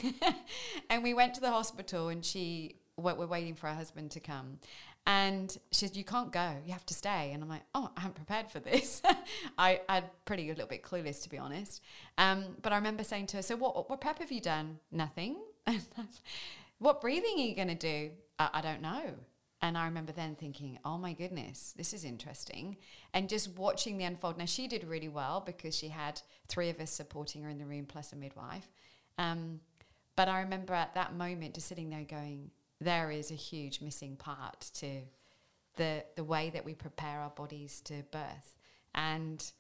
and 0.90 1.02
we 1.02 1.14
went 1.14 1.34
to 1.34 1.40
the 1.40 1.50
hospital 1.50 2.08
and 2.08 2.24
she, 2.24 2.76
we're 2.96 3.26
waiting 3.26 3.54
for 3.54 3.68
her 3.68 3.74
husband 3.74 4.10
to 4.12 4.20
come. 4.20 4.58
And 5.06 5.56
she 5.70 5.86
said, 5.86 5.96
You 5.96 6.04
can't 6.04 6.32
go, 6.32 6.56
you 6.64 6.72
have 6.72 6.86
to 6.86 6.94
stay. 6.94 7.32
And 7.32 7.42
I'm 7.42 7.48
like, 7.48 7.64
Oh, 7.74 7.90
I 7.96 8.00
haven't 8.00 8.16
prepared 8.16 8.50
for 8.50 8.58
this. 8.58 9.02
I, 9.58 9.82
I'm 9.88 10.04
pretty 10.24 10.48
a 10.48 10.52
little 10.52 10.66
bit 10.66 10.82
clueless, 10.82 11.22
to 11.24 11.28
be 11.28 11.36
honest. 11.36 11.82
Um, 12.16 12.56
but 12.62 12.72
I 12.72 12.76
remember 12.76 13.04
saying 13.04 13.26
to 13.28 13.36
her, 13.38 13.42
So, 13.42 13.56
what, 13.56 13.88
what 13.90 14.00
prep 14.00 14.18
have 14.20 14.32
you 14.32 14.40
done? 14.40 14.78
Nothing. 14.90 15.36
what 16.78 17.00
breathing 17.00 17.34
are 17.36 17.46
you 17.46 17.54
going 17.54 17.68
to 17.68 17.74
do? 17.74 18.10
I, 18.38 18.50
I 18.54 18.60
don't 18.60 18.82
know. 18.82 19.14
And 19.62 19.78
I 19.78 19.86
remember 19.86 20.12
then 20.12 20.34
thinking, 20.34 20.78
oh 20.84 20.98
my 20.98 21.14
goodness, 21.14 21.72
this 21.74 21.94
is 21.94 22.04
interesting. 22.04 22.76
And 23.14 23.30
just 23.30 23.56
watching 23.56 23.96
the 23.96 24.04
unfold. 24.04 24.36
Now, 24.36 24.44
she 24.44 24.68
did 24.68 24.84
really 24.84 25.08
well 25.08 25.40
because 25.40 25.74
she 25.74 25.88
had 25.88 26.20
three 26.48 26.68
of 26.68 26.80
us 26.80 26.90
supporting 26.90 27.42
her 27.42 27.48
in 27.48 27.56
the 27.56 27.64
room 27.64 27.86
plus 27.86 28.12
a 28.12 28.16
midwife. 28.16 28.68
Um, 29.16 29.60
but 30.16 30.28
I 30.28 30.40
remember 30.40 30.74
at 30.74 30.94
that 30.94 31.14
moment 31.14 31.54
just 31.54 31.66
sitting 31.66 31.88
there 31.88 32.04
going, 32.04 32.50
there 32.78 33.10
is 33.10 33.30
a 33.30 33.36
huge 33.36 33.80
missing 33.80 34.16
part 34.16 34.70
to 34.74 35.00
the, 35.76 36.04
the 36.14 36.24
way 36.24 36.50
that 36.50 36.66
we 36.66 36.74
prepare 36.74 37.20
our 37.20 37.30
bodies 37.30 37.80
to 37.82 38.02
birth. 38.10 38.58
And 38.94 39.50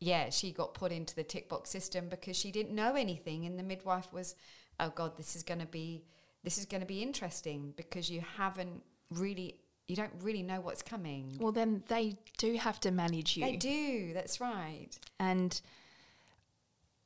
yeah, 0.00 0.30
she 0.30 0.52
got 0.52 0.72
put 0.74 0.90
into 0.90 1.14
the 1.14 1.22
tick 1.22 1.50
box 1.50 1.68
system 1.68 2.08
because 2.08 2.36
she 2.36 2.50
didn't 2.50 2.74
know 2.74 2.94
anything. 2.94 3.44
And 3.44 3.58
the 3.58 3.62
midwife 3.62 4.10
was, 4.10 4.36
oh 4.80 4.90
God, 4.94 5.18
this 5.18 5.36
is 5.36 5.42
going 5.42 5.60
to 5.60 5.66
be 5.66 6.04
this 6.44 6.58
is 6.58 6.66
going 6.66 6.82
to 6.82 6.86
be 6.86 7.02
interesting 7.02 7.72
because 7.76 8.10
you 8.10 8.22
haven't 8.36 8.82
really 9.10 9.56
you 9.86 9.96
don't 9.96 10.12
really 10.22 10.42
know 10.42 10.60
what's 10.60 10.82
coming. 10.82 11.36
Well, 11.38 11.52
then 11.52 11.82
they 11.88 12.16
do 12.38 12.54
have 12.54 12.80
to 12.80 12.90
manage 12.90 13.36
you. 13.36 13.44
They 13.44 13.56
do. 13.56 14.12
That's 14.14 14.40
right. 14.40 14.88
And 15.20 15.60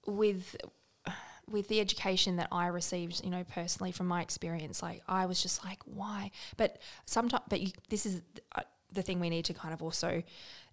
with 0.06 0.56
with 1.50 1.68
the 1.68 1.80
education 1.80 2.36
that 2.36 2.48
I 2.52 2.66
received, 2.66 3.24
you 3.24 3.30
know, 3.30 3.44
personally 3.44 3.90
from 3.90 4.06
my 4.06 4.22
experience, 4.22 4.82
like 4.82 5.02
I 5.08 5.26
was 5.26 5.42
just 5.42 5.64
like, 5.64 5.80
why? 5.86 6.30
But 6.56 6.78
sometimes, 7.06 7.42
but 7.48 7.60
you, 7.60 7.72
this 7.88 8.06
is 8.06 8.22
uh, 8.54 8.62
the 8.92 9.02
thing 9.02 9.18
we 9.18 9.30
need 9.30 9.44
to 9.46 9.54
kind 9.54 9.74
of 9.74 9.82
also 9.82 10.22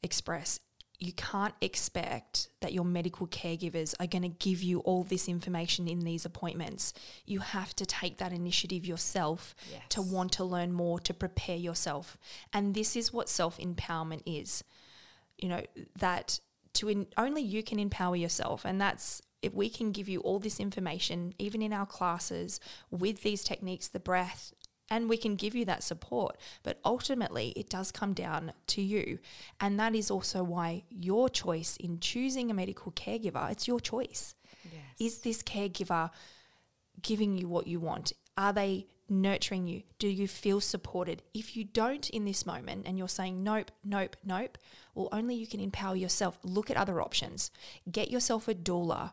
express 0.03 0.59
you 0.99 1.13
can't 1.13 1.53
expect 1.61 2.49
that 2.61 2.73
your 2.73 2.85
medical 2.85 3.27
caregivers 3.27 3.93
are 3.99 4.07
going 4.07 4.21
to 4.21 4.29
give 4.29 4.61
you 4.61 4.79
all 4.79 5.03
this 5.03 5.27
information 5.27 5.87
in 5.87 5.99
these 5.99 6.25
appointments. 6.25 6.93
You 7.25 7.39
have 7.39 7.75
to 7.75 7.85
take 7.85 8.17
that 8.17 8.31
initiative 8.31 8.85
yourself 8.85 9.55
yes. 9.71 9.81
to 9.89 10.01
want 10.01 10.31
to 10.33 10.43
learn 10.43 10.71
more, 10.71 10.99
to 11.01 11.13
prepare 11.13 11.57
yourself. 11.57 12.17
And 12.53 12.73
this 12.73 12.95
is 12.95 13.11
what 13.11 13.29
self 13.29 13.57
empowerment 13.57 14.23
is. 14.25 14.63
You 15.37 15.49
know, 15.49 15.61
that 15.99 16.39
to 16.75 16.89
in, 16.89 17.07
only 17.17 17.41
you 17.41 17.63
can 17.63 17.79
empower 17.79 18.15
yourself. 18.15 18.63
And 18.65 18.79
that's 18.79 19.21
if 19.41 19.53
we 19.53 19.69
can 19.69 19.91
give 19.91 20.09
you 20.09 20.21
all 20.21 20.39
this 20.39 20.59
information, 20.59 21.33
even 21.37 21.61
in 21.61 21.73
our 21.73 21.85
classes, 21.85 22.59
with 22.89 23.21
these 23.21 23.43
techniques, 23.43 23.87
the 23.87 23.99
breath, 23.99 24.53
and 24.89 25.09
we 25.09 25.17
can 25.17 25.35
give 25.35 25.55
you 25.55 25.65
that 25.65 25.83
support. 25.83 26.37
But 26.63 26.79
ultimately, 26.85 27.53
it 27.55 27.69
does 27.69 27.91
come 27.91 28.13
down 28.13 28.53
to 28.67 28.81
you. 28.81 29.19
And 29.59 29.79
that 29.79 29.95
is 29.95 30.11
also 30.11 30.43
why 30.43 30.83
your 30.89 31.29
choice 31.29 31.77
in 31.77 31.99
choosing 31.99 32.51
a 32.51 32.53
medical 32.53 32.91
caregiver, 32.91 33.51
it's 33.51 33.67
your 33.67 33.79
choice. 33.79 34.35
Is 34.99 35.19
this 35.19 35.41
caregiver 35.43 36.09
giving 37.01 37.37
you 37.37 37.47
what 37.47 37.67
you 37.67 37.79
want? 37.79 38.13
Are 38.37 38.53
they 38.53 38.87
nurturing 39.09 39.67
you? 39.67 39.83
Do 39.99 40.07
you 40.07 40.27
feel 40.27 40.61
supported? 40.61 41.21
If 41.33 41.55
you 41.55 41.63
don't 41.63 42.09
in 42.09 42.25
this 42.25 42.45
moment 42.45 42.85
and 42.87 42.97
you're 42.97 43.07
saying 43.07 43.43
nope, 43.43 43.71
nope, 43.83 44.15
nope, 44.23 44.57
well, 44.93 45.09
only 45.11 45.35
you 45.35 45.47
can 45.47 45.59
empower 45.59 45.95
yourself. 45.95 46.39
Look 46.43 46.71
at 46.71 46.77
other 46.77 47.01
options. 47.01 47.51
Get 47.91 48.09
yourself 48.09 48.47
a 48.47 48.55
doula. 48.55 49.11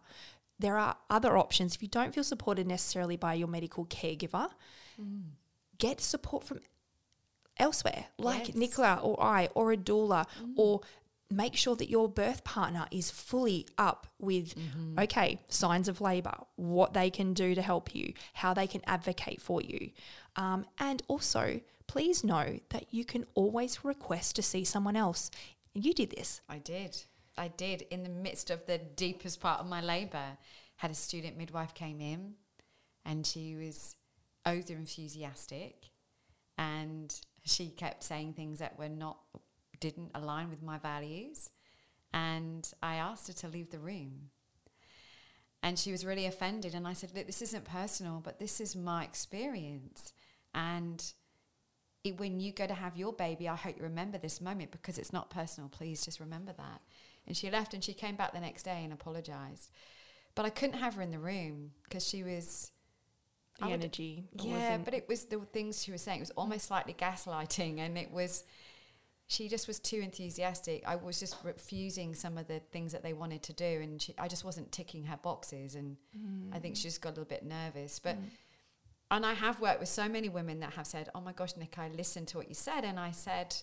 There 0.59 0.79
are 0.79 0.97
other 1.11 1.37
options. 1.37 1.75
If 1.75 1.83
you 1.83 1.88
don't 1.88 2.14
feel 2.14 2.25
supported 2.25 2.67
necessarily 2.67 3.17
by 3.17 3.35
your 3.35 3.49
medical 3.49 3.85
caregiver, 3.87 4.50
mm. 5.00 5.23
Get 5.86 6.00
support 6.00 6.42
from 6.48 6.58
elsewhere, 7.66 8.02
like 8.18 8.46
Yes. 8.48 8.56
Nicola 8.56 8.94
or 9.02 9.16
I, 9.38 9.40
or 9.58 9.72
a 9.72 9.76
doula, 9.76 10.22
or 10.56 10.80
make 11.30 11.54
sure 11.56 11.76
that 11.76 11.88
your 11.96 12.08
birth 12.08 12.40
partner 12.44 12.84
is 12.90 13.10
fully 13.10 13.66
up 13.88 14.06
with, 14.18 14.54
okay, 15.04 15.30
signs 15.48 15.88
of 15.88 16.00
labor, 16.00 16.36
what 16.56 16.90
they 16.98 17.10
can 17.18 17.34
do 17.34 17.54
to 17.54 17.62
help 17.62 17.94
you, 17.94 18.06
how 18.34 18.52
they 18.54 18.66
can 18.66 18.82
advocate 18.86 19.40
for 19.40 19.60
you. 19.62 19.90
Um, 20.36 20.60
and 20.78 21.02
also, 21.08 21.44
please 21.86 22.22
know 22.32 22.46
that 22.70 22.84
you 22.90 23.04
can 23.12 23.22
always 23.34 23.84
request 23.84 24.36
to 24.36 24.42
see 24.42 24.64
someone 24.64 24.96
else. 24.96 25.30
You 25.74 25.92
did 25.94 26.10
this. 26.10 26.40
I 26.48 26.58
did. 26.58 26.92
I 27.36 27.48
did. 27.48 27.78
In 27.90 28.02
the 28.02 28.14
midst 28.26 28.50
of 28.50 28.66
the 28.66 28.78
deepest 28.78 29.40
part 29.40 29.60
of 29.60 29.66
my 29.66 29.80
labour, 29.80 30.28
had 30.76 30.90
a 30.90 30.94
student 30.94 31.36
midwife 31.38 31.74
came 31.74 32.00
in, 32.00 32.34
and 33.04 33.26
she 33.26 33.56
was 33.56 33.96
over 34.44 34.72
enthusiastic, 34.72 35.90
and 36.58 37.14
she 37.44 37.68
kept 37.68 38.04
saying 38.04 38.34
things 38.34 38.58
that 38.58 38.78
were 38.78 38.88
not 38.88 39.18
didn't 39.80 40.11
align 40.14 40.49
with 40.49 40.62
my 40.62 40.78
values, 40.78 41.50
and 42.12 42.70
I 42.82 42.96
asked 42.96 43.28
her 43.28 43.34
to 43.34 43.49
leave 43.49 43.70
the 43.70 43.78
room. 43.78 44.30
And 45.64 45.78
she 45.78 45.92
was 45.92 46.04
really 46.04 46.26
offended, 46.26 46.75
and 46.75 46.87
I 46.87 46.92
said, 46.92 47.12
"Look, 47.14 47.26
this 47.26 47.42
isn't 47.42 47.64
personal, 47.64 48.20
but 48.20 48.38
this 48.38 48.61
is 48.61 48.76
my 48.76 49.04
experience, 49.04 50.12
and." 50.54 51.12
it, 52.04 52.18
when 52.18 52.40
you 52.40 52.52
go 52.52 52.66
to 52.66 52.75
have 52.75 52.96
your 52.96 53.12
baby, 53.12 53.49
I 53.49 53.56
hope 53.56 53.76
you 53.76 53.82
remember 53.84 54.18
this 54.18 54.40
moment 54.40 54.72
because 54.72 54.99
it's 54.99 55.12
not 55.12 55.30
personal. 55.30 55.68
Please 55.68 56.04
just 56.04 56.20
remember 56.20 56.52
that. 56.56 56.80
And 57.26 57.37
she 57.37 57.50
left 57.50 57.75
and 57.75 57.84
she 57.84 57.92
came 57.92 58.16
back 58.16 58.32
the 58.32 58.40
next 58.40 58.64
day 58.64 58.82
and 58.82 58.92
apologized. 58.92 59.70
But 60.34 60.46
I 60.46 60.50
couldn't 60.50 60.80
have 60.80 60.94
her 60.94 61.02
in 61.02 61.11
the 61.11 61.18
room 61.18 61.72
because 61.84 62.06
she 62.06 62.22
was. 62.22 62.72
The 63.59 63.64
I 63.64 63.68
would- 63.68 63.75
energy. 63.75 64.25
Yeah, 64.40 64.78
but 64.78 64.94
it 64.94 65.09
was 65.09 65.26
the 65.26 65.38
things 65.40 65.82
she 65.82 65.92
was 65.92 66.02
saying. 66.02 66.18
It 66.18 66.23
was 66.23 66.30
almost 66.30 66.66
slightly 66.66 66.94
gaslighting 66.94 67.78
and 67.78 67.99
it 67.99 68.11
was. 68.11 68.44
She 69.28 69.49
just 69.49 69.66
was 69.66 69.78
too 69.78 69.97
enthusiastic. 69.97 70.82
I 70.87 70.97
was 70.97 71.18
just 71.18 71.37
refusing 71.42 72.14
some 72.14 72.37
of 72.37 72.49
the 72.49 72.59
things 72.59 72.92
that 72.92 73.02
they 73.02 73.14
wanted 73.14 73.42
to 73.44 73.54
do, 73.54 73.64
and 73.64 74.02
she, 74.02 74.14
I 74.18 74.28
just 74.28 74.44
wasn't 74.44 74.73
ticking 74.73 75.04
her 75.04 75.16
boxes. 75.16 75.75
And 75.75 75.97
I 76.52 76.59
think 76.59 76.76
she 76.76 76.82
mm. 76.82 76.85
just 76.85 77.00
got 77.00 77.11
a 77.11 77.12
little 77.12 77.25
bit 77.25 77.42
nervous. 77.42 77.99
But 77.99 78.16
mm. 78.21 78.26
and 79.11 79.25
I 79.25 79.32
have 79.32 79.59
worked 79.59 79.80
with 79.80 79.88
so 79.88 80.06
many 80.06 80.28
women 80.28 80.61
that 80.61 80.75
have 80.75 80.87
said, 80.87 81.09
"Oh 81.14 81.21
my 81.23 81.32
gosh, 81.32 81.56
Nick, 81.56 81.78
I 81.78 81.88
listened 81.88 82.28
to 82.28 82.37
what 82.37 82.49
you 82.49 82.54
said," 82.54 82.85
and 82.85 83.00
I 83.00 83.12
said, 83.12 83.56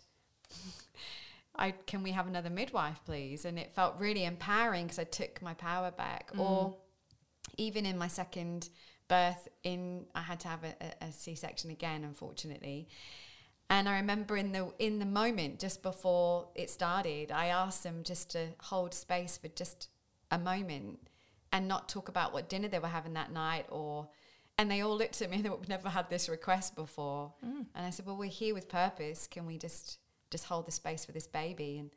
"I 1.56 1.72
can 1.72 2.02
we 2.02 2.12
have 2.12 2.26
another 2.26 2.50
midwife, 2.50 3.02
please?" 3.06 3.46
And 3.46 3.60
it 3.60 3.72
felt 3.72 3.94
really 4.00 4.26
empowering 4.26 4.86
because 4.86 4.98
I 4.98 5.04
took 5.04 5.40
my 5.40 5.54
power 5.54 5.92
back. 5.92 6.32
Or 6.36 6.70
mm. 6.70 6.76
even 7.58 7.86
in 7.86 7.98
my 7.98 8.08
second 8.08 8.70
birth, 9.10 9.50
in 9.64 10.06
I 10.16 10.22
had 10.22 10.40
to 10.42 10.48
have 10.48 10.64
a, 10.64 11.12
C-section 11.12 11.70
again, 11.70 12.04
unfortunately. 12.06 12.88
And 13.70 13.90
I 13.90 13.98
remember 13.98 14.38
in 14.38 14.52
the 14.52 14.74
in 14.80 15.00
the 15.00 15.06
moment 15.06 15.60
just 15.60 15.84
before 15.84 16.48
it 16.56 16.70
started, 16.70 17.32
I 17.32 17.48
asked 17.48 17.84
them 17.84 18.04
just 18.04 18.32
to 18.32 18.48
hold 18.62 18.94
space 18.94 19.38
for 19.38 19.50
just 19.50 19.90
a 20.32 20.40
moment 20.40 21.00
and 21.52 21.68
not 21.68 21.90
talk 21.90 22.10
about 22.10 22.34
what 22.34 22.50
dinner 22.50 22.68
they 22.68 22.80
were 22.80 22.88
having 22.88 23.14
that 23.14 23.32
night 23.32 23.66
or 23.70 24.10
and 24.58 24.70
they 24.70 24.82
all 24.82 24.98
looked 24.98 25.22
at 25.22 25.30
me 25.30 25.36
and 25.38 25.46
they 25.46 25.50
have 25.50 25.70
never 25.70 25.90
had 25.90 26.10
this 26.10 26.30
request 26.30 26.76
before. 26.76 27.34
Mm. 27.46 27.66
And 27.76 27.86
I 27.86 27.90
said, 27.90 28.06
Well, 28.06 28.18
we're 28.18 28.30
here 28.30 28.54
with 28.54 28.70
purpose. 28.70 29.28
Can 29.28 29.46
we 29.46 29.58
just 29.58 30.00
just 30.32 30.46
hold 30.46 30.68
the 30.68 30.72
space 30.72 31.06
for 31.06 31.12
this 31.12 31.28
baby? 31.28 31.78
And 31.80 31.92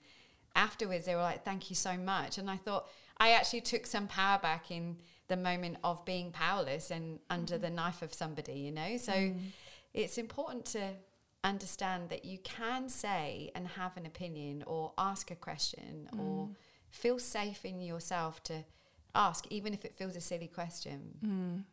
afterwards 0.55 1.07
they 1.07 1.15
were 1.15 1.23
like, 1.23 1.45
Thank 1.45 1.71
you 1.71 1.77
so 1.77 1.97
much. 1.97 2.39
And 2.39 2.51
I 2.51 2.57
thought 2.57 2.89
I 3.19 3.33
actually 3.33 3.63
took 3.63 3.87
some 3.87 4.09
power 4.09 4.39
back 4.39 4.71
in 4.71 4.97
the 5.33 5.37
moment 5.37 5.79
of 5.83 6.05
being 6.05 6.31
powerless 6.31 6.91
and 6.91 7.19
under 7.31 7.55
mm-hmm. 7.55 7.63
the 7.63 7.71
knife 7.71 8.03
of 8.03 8.13
somebody, 8.13 8.53
you 8.53 8.71
know? 8.71 8.99
So 8.99 9.13
mm-hmm. 9.13 9.39
it's 9.95 10.19
important 10.19 10.67
to 10.67 10.83
understand 11.43 12.11
that 12.11 12.25
you 12.27 12.39
can 12.39 12.91
say 12.91 13.51
and 13.55 13.67
have 13.67 13.97
an 13.97 14.05
opinion 14.05 14.63
or 14.67 14.93
ask 14.99 15.31
a 15.31 15.35
question 15.35 16.09
or 16.13 16.47
mm. 16.47 16.55
feel 16.91 17.19
safe 17.19 17.65
in 17.65 17.81
yourself 17.81 18.43
to 18.45 18.65
ask, 19.15 19.47
even 19.51 19.73
if 19.73 19.85
it 19.87 19.95
feels 19.95 20.15
a 20.17 20.21
silly 20.21 20.49
question. 20.49 21.01
Mm. 21.25 21.65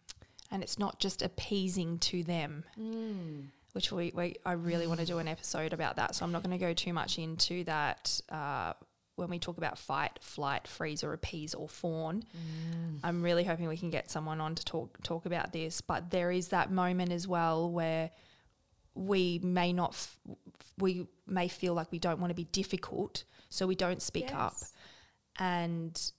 and 0.52 0.64
it's 0.64 0.80
not 0.80 1.00
just 1.00 1.22
appeasing 1.22 2.00
to 2.00 2.24
them. 2.24 2.64
Mm. 2.80 3.48
Which 3.74 3.92
we, 3.92 4.12
we 4.16 4.36
I 4.46 4.54
really 4.54 4.88
want 4.88 5.00
to 5.00 5.06
do 5.06 5.20
an 5.20 5.28
episode 5.28 5.74
about 5.74 5.98
that. 5.98 6.16
So 6.16 6.26
I'm 6.26 6.32
not 6.32 6.42
going 6.42 6.58
to 6.58 6.66
go 6.66 6.74
too 6.74 6.94
much 6.94 7.20
into 7.20 7.64
that 7.66 8.20
uh, 8.30 8.74
when 9.20 9.30
we 9.30 9.40
talk 9.40 9.58
about 9.58 9.78
fight, 9.78 10.20
flight, 10.22 10.68
freeze, 10.68 11.04
or 11.04 11.14
appease 11.14 11.54
or 11.54 11.70
fawn. 11.70 12.24
Mm. 12.36 13.00
I'm 13.04 13.22
really 13.22 13.44
hoping 13.44 13.68
we 13.68 13.78
can 13.78 13.90
get 13.90 14.10
someone 14.10 14.42
on 14.42 14.56
to 14.56 14.66
talk 14.66 15.02
talk 15.04 15.26
about 15.26 15.54
this. 15.54 15.82
But 15.82 16.10
there 16.10 16.32
is 16.32 16.50
that 16.50 16.72
moment 16.72 17.12
as 17.12 17.28
well 17.28 17.70
where 17.70 18.12
we 18.96 19.40
may 19.44 19.72
not 19.74 19.92
f- 19.92 20.18
we 20.78 21.08
may 21.28 21.48
feel 21.48 21.74
like 21.74 21.92
we 21.92 22.00
don't 22.00 22.20
want 22.20 22.32
to 22.32 22.36
be 22.36 22.46
difficult, 22.46 23.24
so 23.50 23.68
we 23.68 23.76
don't 23.76 24.02
speak 24.02 24.34
up 24.34 24.56
and 25.40 26.12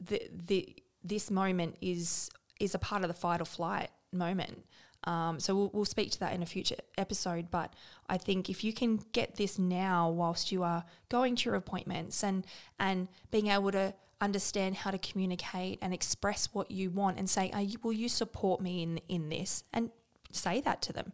the 0.00 0.20
the 0.30 0.76
this 1.02 1.30
moment 1.30 1.76
is 1.80 2.28
is 2.60 2.74
a 2.74 2.78
part 2.78 3.02
of 3.02 3.08
the 3.08 3.14
fight 3.14 3.40
or 3.40 3.44
flight 3.44 3.90
moment. 4.12 4.64
Um, 5.04 5.40
so 5.40 5.54
we'll, 5.54 5.70
we'll 5.72 5.84
speak 5.84 6.10
to 6.12 6.20
that 6.20 6.32
in 6.32 6.42
a 6.42 6.46
future 6.46 6.76
episode. 6.96 7.50
But 7.50 7.74
I 8.08 8.18
think 8.18 8.48
if 8.48 8.62
you 8.62 8.72
can 8.72 9.00
get 9.12 9.36
this 9.36 9.58
now, 9.58 10.08
whilst 10.10 10.52
you 10.52 10.62
are 10.62 10.84
going 11.08 11.36
to 11.36 11.50
your 11.50 11.56
appointments 11.56 12.22
and 12.22 12.46
and 12.78 13.08
being 13.30 13.48
able 13.48 13.72
to 13.72 13.94
understand 14.20 14.76
how 14.76 14.92
to 14.92 14.98
communicate 14.98 15.80
and 15.82 15.92
express 15.92 16.48
what 16.52 16.70
you 16.70 16.90
want, 16.90 17.18
and 17.18 17.28
say, 17.28 17.50
Are 17.52 17.62
you, 17.62 17.78
"Will 17.82 17.92
you 17.92 18.08
support 18.08 18.60
me 18.60 18.82
in 18.82 18.98
in 19.08 19.28
this?" 19.28 19.64
and 19.72 19.90
say 20.32 20.60
that 20.62 20.82
to 20.82 20.92
them. 20.92 21.12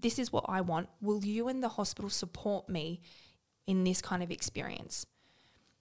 This 0.00 0.18
is 0.18 0.32
what 0.32 0.44
I 0.48 0.60
want. 0.60 0.88
Will 1.00 1.24
you 1.24 1.48
and 1.48 1.62
the 1.62 1.68
hospital 1.68 2.10
support 2.10 2.68
me 2.68 3.00
in 3.66 3.84
this 3.84 4.02
kind 4.02 4.22
of 4.22 4.30
experience? 4.30 5.06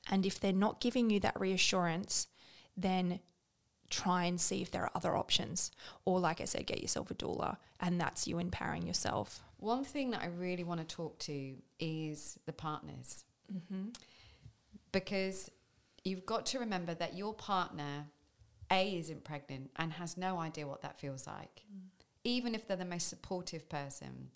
And 0.10 0.26
if 0.26 0.40
they're 0.40 0.54
not 0.54 0.82
giving 0.82 1.10
you 1.10 1.20
that 1.20 1.40
reassurance, 1.40 2.28
then 2.76 3.20
try 3.90 4.26
and 4.26 4.40
see 4.40 4.62
if 4.62 4.72
there 4.72 4.84
are 4.84 4.92
other 4.96 5.16
options. 5.16 5.72
Or, 6.06 6.20
like 6.20 6.42
I 6.42 6.46
said, 6.46 6.66
get 6.66 6.82
yourself 6.82 7.12
a 7.12 7.16
doula, 7.16 7.58
and 7.80 8.00
that's 8.00 8.28
you 8.28 8.40
empowering 8.40 8.86
yourself. 8.86 9.42
One 9.58 9.84
thing 9.84 10.12
that 10.12 10.22
I 10.22 10.28
really 10.28 10.64
want 10.64 10.80
to 10.80 10.96
talk 10.96 11.20
to 11.20 11.56
is 11.80 12.40
the 12.46 12.54
partners. 12.54 13.26
Mm-hmm. 13.54 13.90
Because 14.92 15.52
you've 16.04 16.26
got 16.26 16.46
to 16.48 16.60
remember 16.60 16.94
that 16.94 17.16
your 17.16 17.34
partner, 17.34 18.06
A, 18.72 18.98
isn't 18.98 19.24
pregnant 19.24 19.72
and 19.76 19.94
has 19.94 20.18
no 20.18 20.40
idea 20.40 20.68
what 20.68 20.82
that 20.82 21.00
feels 21.00 21.28
like, 21.28 21.64
mm. 21.72 21.90
even 22.24 22.56
if 22.56 22.68
they're 22.68 22.78
the 22.78 22.86
most 22.86 23.10
supportive 23.10 23.70
person. 23.70 24.30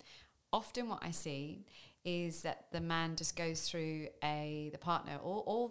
Often, 0.52 0.88
what 0.88 1.02
I 1.02 1.10
see 1.10 1.64
is 2.04 2.42
that 2.42 2.66
the 2.70 2.80
man 2.80 3.16
just 3.16 3.34
goes 3.34 3.68
through 3.68 4.08
a, 4.22 4.68
the 4.72 4.78
partner 4.78 5.18
or, 5.22 5.42
or, 5.46 5.70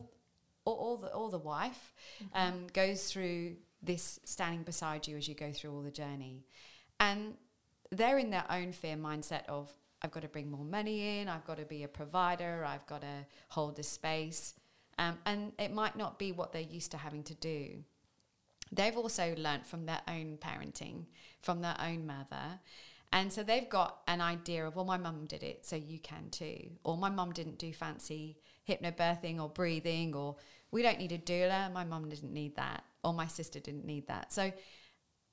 or, 0.66 0.76
or, 0.76 0.98
the, 0.98 1.08
or 1.14 1.30
the 1.30 1.38
wife 1.38 1.94
mm-hmm. 2.24 2.36
um, 2.36 2.68
goes 2.74 3.12
through 3.12 3.56
this 3.84 4.20
standing 4.24 4.64
beside 4.64 5.08
you 5.08 5.18
as 5.18 5.28
you 5.28 5.36
go 5.36 5.52
through 5.52 5.74
all 5.74 5.82
the 5.82 5.92
journey. 5.92 6.46
And 7.00 7.36
they're 7.92 8.18
in 8.18 8.30
their 8.30 8.46
own 8.50 8.72
fear 8.72 8.96
mindset 8.96 9.46
of 9.48 9.72
I've 10.02 10.12
got 10.12 10.24
to 10.24 10.28
bring 10.28 10.52
more 10.52 10.66
money 10.66 11.20
in, 11.20 11.30
I've 11.30 11.46
got 11.46 11.58
to 11.58 11.66
be 11.66 11.84
a 11.84 11.88
provider, 11.88 12.66
I've 12.68 12.86
got 12.88 13.02
to 13.02 13.26
hold 13.50 13.78
the 13.78 13.84
space. 13.84 14.54
Um, 15.00 15.18
and 15.26 15.54
it 15.58 15.74
might 15.74 15.96
not 15.96 16.20
be 16.20 16.32
what 16.32 16.52
they're 16.52 16.62
used 16.62 16.92
to 16.92 16.98
having 16.98 17.24
to 17.24 17.34
do. 17.34 17.84
They've 18.72 18.96
also 18.98 19.34
learnt 19.38 19.66
from 19.66 19.86
their 19.86 20.02
own 20.08 20.38
parenting, 20.42 21.06
from 21.42 21.62
their 21.62 21.76
own 21.80 22.06
mother. 22.06 22.60
And 23.12 23.32
so 23.32 23.44
they've 23.44 23.70
got 23.70 24.00
an 24.08 24.22
idea 24.22 24.66
of, 24.66 24.76
well, 24.76 24.86
my 24.86 24.98
mum 24.98 25.26
did 25.26 25.44
it, 25.44 25.66
so 25.66 25.76
you 25.76 26.00
can 26.00 26.30
too. 26.32 26.72
Or 26.84 26.98
my 26.98 27.10
mum 27.10 27.32
didn't 27.32 27.60
do 27.60 27.72
fancy 27.72 28.40
hypnobirthing 28.68 29.40
or 29.40 29.50
breathing, 29.50 30.16
or 30.16 30.36
we 30.72 30.82
don't 30.82 30.98
need 30.98 31.12
a 31.12 31.18
doula. 31.20 31.72
My 31.72 31.84
mum 31.84 32.10
didn't 32.10 32.34
need 32.34 32.56
that, 32.56 32.84
or 33.04 33.14
my 33.14 33.28
sister 33.28 33.60
didn't 33.60 33.86
need 33.86 34.08
that. 34.08 34.32
So 34.34 34.52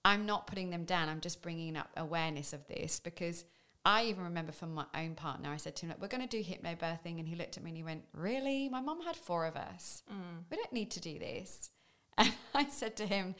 I'm 0.04 0.26
not 0.26 0.46
putting 0.46 0.70
them 0.70 0.84
down. 0.84 1.08
I'm 1.08 1.20
just 1.20 1.42
bringing 1.42 1.76
up 1.76 1.90
awareness 1.96 2.52
of 2.52 2.66
this 2.68 3.00
because 3.00 3.44
I 3.84 4.04
even 4.04 4.24
remember 4.24 4.52
from 4.52 4.74
my 4.74 4.84
own 4.94 5.14
partner, 5.14 5.50
I 5.50 5.56
said 5.56 5.76
to 5.76 5.86
him, 5.86 5.90
Look, 5.90 6.00
we're 6.02 6.08
going 6.08 6.26
to 6.26 6.42
do 6.42 6.42
hypnobirthing. 6.42 7.18
And 7.18 7.26
he 7.26 7.34
looked 7.34 7.56
at 7.56 7.62
me 7.62 7.70
and 7.70 7.76
he 7.76 7.82
went, 7.82 8.04
Really? 8.12 8.68
My 8.68 8.80
mum 8.80 9.02
had 9.02 9.16
four 9.16 9.46
of 9.46 9.56
us. 9.56 10.02
Mm. 10.10 10.44
We 10.50 10.56
don't 10.56 10.72
need 10.72 10.90
to 10.92 11.00
do 11.00 11.18
this. 11.18 11.70
And 12.18 12.34
I 12.54 12.68
said 12.68 12.96
to 12.96 13.06
him, 13.06 13.34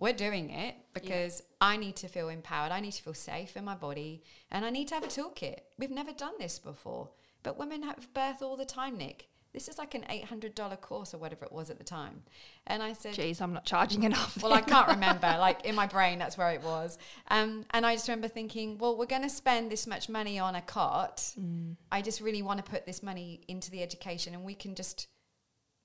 We're 0.00 0.14
doing 0.14 0.50
it 0.50 0.76
because 0.94 1.42
I 1.60 1.76
need 1.76 1.96
to 1.96 2.08
feel 2.08 2.28
empowered. 2.30 2.72
I 2.72 2.80
need 2.80 2.92
to 2.92 3.02
feel 3.02 3.14
safe 3.14 3.56
in 3.56 3.64
my 3.64 3.74
body. 3.74 4.22
And 4.50 4.64
I 4.64 4.70
need 4.70 4.88
to 4.88 4.94
have 4.94 5.04
a 5.04 5.08
toolkit. 5.08 5.58
We've 5.78 5.90
never 5.90 6.12
done 6.12 6.34
this 6.38 6.58
before. 6.58 7.10
But 7.42 7.58
women 7.58 7.82
have 7.82 8.14
birth 8.14 8.40
all 8.40 8.56
the 8.56 8.64
time, 8.64 8.96
Nick. 8.96 9.28
This 9.54 9.68
is 9.68 9.78
like 9.78 9.94
an 9.94 10.02
$800 10.10 10.80
course 10.82 11.14
or 11.14 11.18
whatever 11.18 11.44
it 11.46 11.52
was 11.52 11.70
at 11.70 11.78
the 11.78 11.84
time. 11.84 12.24
And 12.66 12.82
I 12.82 12.92
said, 12.92 13.14
Geez, 13.14 13.40
I'm 13.40 13.54
not 13.54 13.64
charging 13.64 14.02
enough. 14.02 14.42
well, 14.42 14.52
I 14.52 14.60
can't 14.60 14.88
remember. 14.88 15.34
Like 15.38 15.64
in 15.64 15.74
my 15.74 15.86
brain, 15.86 16.18
that's 16.18 16.36
where 16.36 16.50
it 16.50 16.62
was. 16.62 16.98
Um, 17.28 17.64
and 17.70 17.86
I 17.86 17.94
just 17.94 18.08
remember 18.08 18.28
thinking, 18.28 18.76
well, 18.78 18.96
we're 18.96 19.06
going 19.06 19.22
to 19.22 19.30
spend 19.30 19.70
this 19.70 19.86
much 19.86 20.08
money 20.08 20.38
on 20.38 20.54
a 20.54 20.60
cot. 20.60 21.18
Mm. 21.40 21.76
I 21.90 22.02
just 22.02 22.20
really 22.20 22.42
want 22.42 22.64
to 22.64 22.70
put 22.70 22.84
this 22.84 23.02
money 23.02 23.40
into 23.48 23.70
the 23.70 23.82
education, 23.82 24.34
and 24.34 24.42
we 24.44 24.54
can 24.54 24.74
just, 24.74 25.06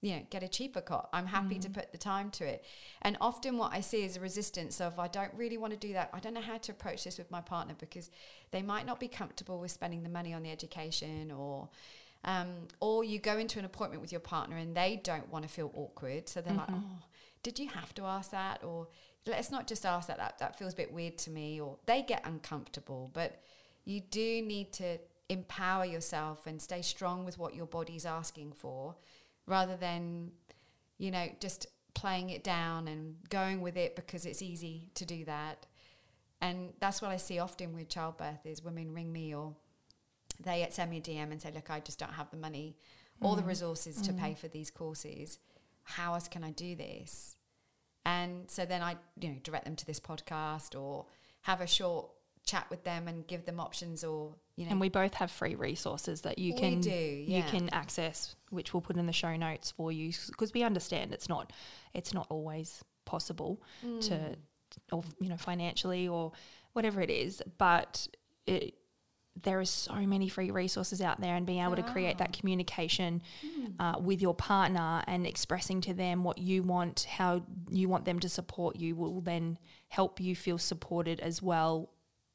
you 0.01 0.15
know, 0.15 0.21
get 0.29 0.41
a 0.43 0.47
cheaper 0.47 0.81
cot. 0.81 1.09
I'm 1.13 1.27
happy 1.27 1.55
Mm. 1.55 1.61
to 1.61 1.69
put 1.69 1.91
the 1.91 1.97
time 1.97 2.31
to 2.31 2.45
it. 2.45 2.63
And 3.01 3.17
often, 3.21 3.57
what 3.57 3.71
I 3.73 3.81
see 3.81 4.03
is 4.03 4.17
a 4.17 4.19
resistance 4.21 4.79
of, 4.81 4.97
I 4.97 5.07
don't 5.07 5.33
really 5.35 5.57
want 5.57 5.73
to 5.73 5.79
do 5.79 5.93
that. 5.93 6.09
I 6.13 6.19
don't 6.19 6.33
know 6.33 6.41
how 6.41 6.57
to 6.57 6.71
approach 6.71 7.03
this 7.03 7.17
with 7.17 7.29
my 7.29 7.41
partner 7.41 7.75
because 7.77 8.09
they 8.51 8.61
might 8.61 8.85
not 8.85 8.99
be 8.99 9.07
comfortable 9.07 9.59
with 9.59 9.71
spending 9.71 10.03
the 10.03 10.09
money 10.09 10.33
on 10.33 10.41
the 10.43 10.51
education 10.51 11.31
or. 11.31 11.69
Um, 12.25 12.67
or 12.79 13.03
you 13.03 13.19
go 13.19 13.37
into 13.37 13.59
an 13.59 13.65
appointment 13.65 14.01
with 14.01 14.11
your 14.11 14.19
partner 14.19 14.57
and 14.57 14.75
they 14.75 14.99
don't 15.03 15.29
want 15.31 15.43
to 15.43 15.49
feel 15.49 15.71
awkward. 15.73 16.27
So 16.27 16.41
they're 16.41 16.53
like, 16.53 16.69
oh, 16.69 17.03
did 17.43 17.59
you 17.59 17.69
have 17.69 17.93
to 17.95 18.03
ask 18.03 18.31
that? 18.31 18.63
Or 18.63 18.87
let's 19.25 19.51
not 19.51 19.67
just 19.67 19.85
ask 19.85 20.07
that. 20.07 20.17
that. 20.17 20.39
That 20.39 20.59
feels 20.59 20.73
a 20.73 20.75
bit 20.75 20.91
weird 20.91 21.17
to 21.19 21.31
me. 21.31 21.61
Or 21.61 21.77
they 21.85 22.01
get 22.01 22.25
uncomfortable. 22.25 23.09
But 23.13 23.41
you 23.85 24.01
do 24.01 24.41
need 24.41 24.73
to 24.73 24.99
empower 25.29 25.85
yourself 25.85 26.45
and 26.45 26.61
stay 26.61 26.81
strong 26.81 27.23
with 27.23 27.37
what 27.37 27.55
your 27.55 27.67
body's 27.67 28.05
asking 28.05 28.51
for 28.51 28.95
rather 29.45 29.77
than, 29.77 30.31
you 30.97 31.11
know, 31.11 31.27
just 31.39 31.67
playing 31.93 32.29
it 32.29 32.43
down 32.43 32.87
and 32.87 33.15
going 33.29 33.61
with 33.61 33.77
it 33.77 33.95
because 33.95 34.25
it's 34.25 34.41
easy 34.41 34.89
to 34.95 35.05
do 35.05 35.25
that. 35.25 35.65
And 36.41 36.73
that's 36.79 37.01
what 37.01 37.11
I 37.11 37.17
see 37.17 37.39
often 37.39 37.75
with 37.75 37.89
childbirth 37.89 38.45
is 38.45 38.63
women 38.63 38.93
ring 38.93 39.11
me 39.11 39.35
or 39.35 39.55
they 40.39 40.65
send 40.71 40.91
me 40.91 40.97
a 40.97 41.01
DM 41.01 41.31
and 41.31 41.41
say, 41.41 41.51
look, 41.53 41.69
I 41.69 41.79
just 41.79 41.99
don't 41.99 42.13
have 42.13 42.29
the 42.31 42.37
money 42.37 42.77
or 43.21 43.35
the 43.35 43.43
resources 43.43 44.01
to 44.01 44.13
pay 44.13 44.33
for 44.33 44.47
these 44.47 44.71
courses. 44.71 45.39
How 45.83 46.13
else 46.13 46.27
can 46.27 46.43
I 46.43 46.51
do 46.51 46.75
this? 46.75 47.35
And 48.05 48.49
so 48.49 48.65
then 48.65 48.81
I, 48.81 48.95
you 49.19 49.29
know, 49.29 49.35
direct 49.43 49.65
them 49.65 49.75
to 49.75 49.85
this 49.85 49.99
podcast 49.99 50.79
or 50.79 51.05
have 51.41 51.59
a 51.61 51.67
short 51.67 52.09
chat 52.45 52.65
with 52.69 52.83
them 52.83 53.07
and 53.07 53.27
give 53.27 53.45
them 53.45 53.59
options 53.59 54.03
or, 54.03 54.35
you 54.55 54.65
know, 54.65 54.71
and 54.71 54.79
we 54.79 54.89
both 54.89 55.13
have 55.15 55.29
free 55.29 55.55
resources 55.55 56.21
that 56.21 56.39
you 56.39 56.53
can 56.53 56.79
do, 56.79 56.89
you 56.89 57.43
can 57.43 57.69
access, 57.69 58.35
which 58.49 58.73
we'll 58.73 58.81
put 58.81 58.95
in 58.97 59.05
the 59.05 59.13
show 59.13 59.35
notes 59.35 59.71
for 59.71 59.91
you 59.91 60.11
because 60.27 60.53
we 60.53 60.63
understand 60.63 61.13
it's 61.13 61.29
not 61.29 61.51
it's 61.93 62.13
not 62.13 62.25
always 62.29 62.83
possible 63.05 63.61
Mm. 63.85 64.01
to 64.07 64.35
or 64.91 65.03
you 65.19 65.29
know 65.29 65.37
financially 65.37 66.07
or 66.07 66.31
whatever 66.73 67.01
it 67.01 67.09
is, 67.09 67.41
but 67.57 68.07
it, 68.47 68.75
there 69.41 69.59
are 69.59 69.65
so 69.65 69.95
many 69.95 70.27
free 70.27 70.51
resources 70.51 71.01
out 71.01 71.21
there, 71.21 71.35
and 71.35 71.45
being 71.45 71.63
able 71.63 71.75
to 71.75 71.83
create 71.83 72.17
that 72.17 72.33
communication 72.33 73.21
uh, 73.79 73.95
with 73.99 74.21
your 74.21 74.33
partner 74.33 75.03
and 75.07 75.25
expressing 75.25 75.81
to 75.81 75.93
them 75.93 76.23
what 76.23 76.37
you 76.37 76.63
want, 76.63 77.05
how 77.09 77.43
you 77.69 77.87
want 77.87 78.05
them 78.05 78.19
to 78.19 78.29
support 78.29 78.75
you, 78.75 78.95
will 78.95 79.21
then 79.21 79.57
help 79.87 80.19
you 80.19 80.35
feel 80.35 80.57
supported 80.57 81.19
as 81.19 81.41
well 81.41 81.89